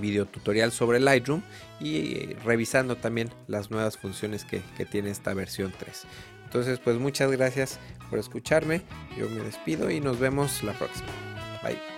video 0.00 0.26
tutorial 0.26 0.72
sobre 0.72 1.00
Lightroom 1.00 1.42
y 1.80 1.96
eh, 1.96 2.36
revisando 2.44 2.96
también 2.96 3.30
las 3.46 3.70
nuevas 3.70 3.96
funciones 3.96 4.44
que, 4.44 4.62
tiene 4.90 5.10
esta 5.10 5.34
versión 5.34 5.72
3. 5.78 6.04
Entonces 6.44 6.78
pues 6.78 6.98
muchas 6.98 7.30
gracias 7.30 7.78
por 8.10 8.18
escucharme, 8.18 8.82
yo 9.18 9.28
me 9.28 9.40
despido 9.40 9.90
y 9.90 10.00
nos 10.00 10.18
vemos 10.18 10.62
la 10.62 10.72
próxima. 10.72 11.08
Bye. 11.62 11.97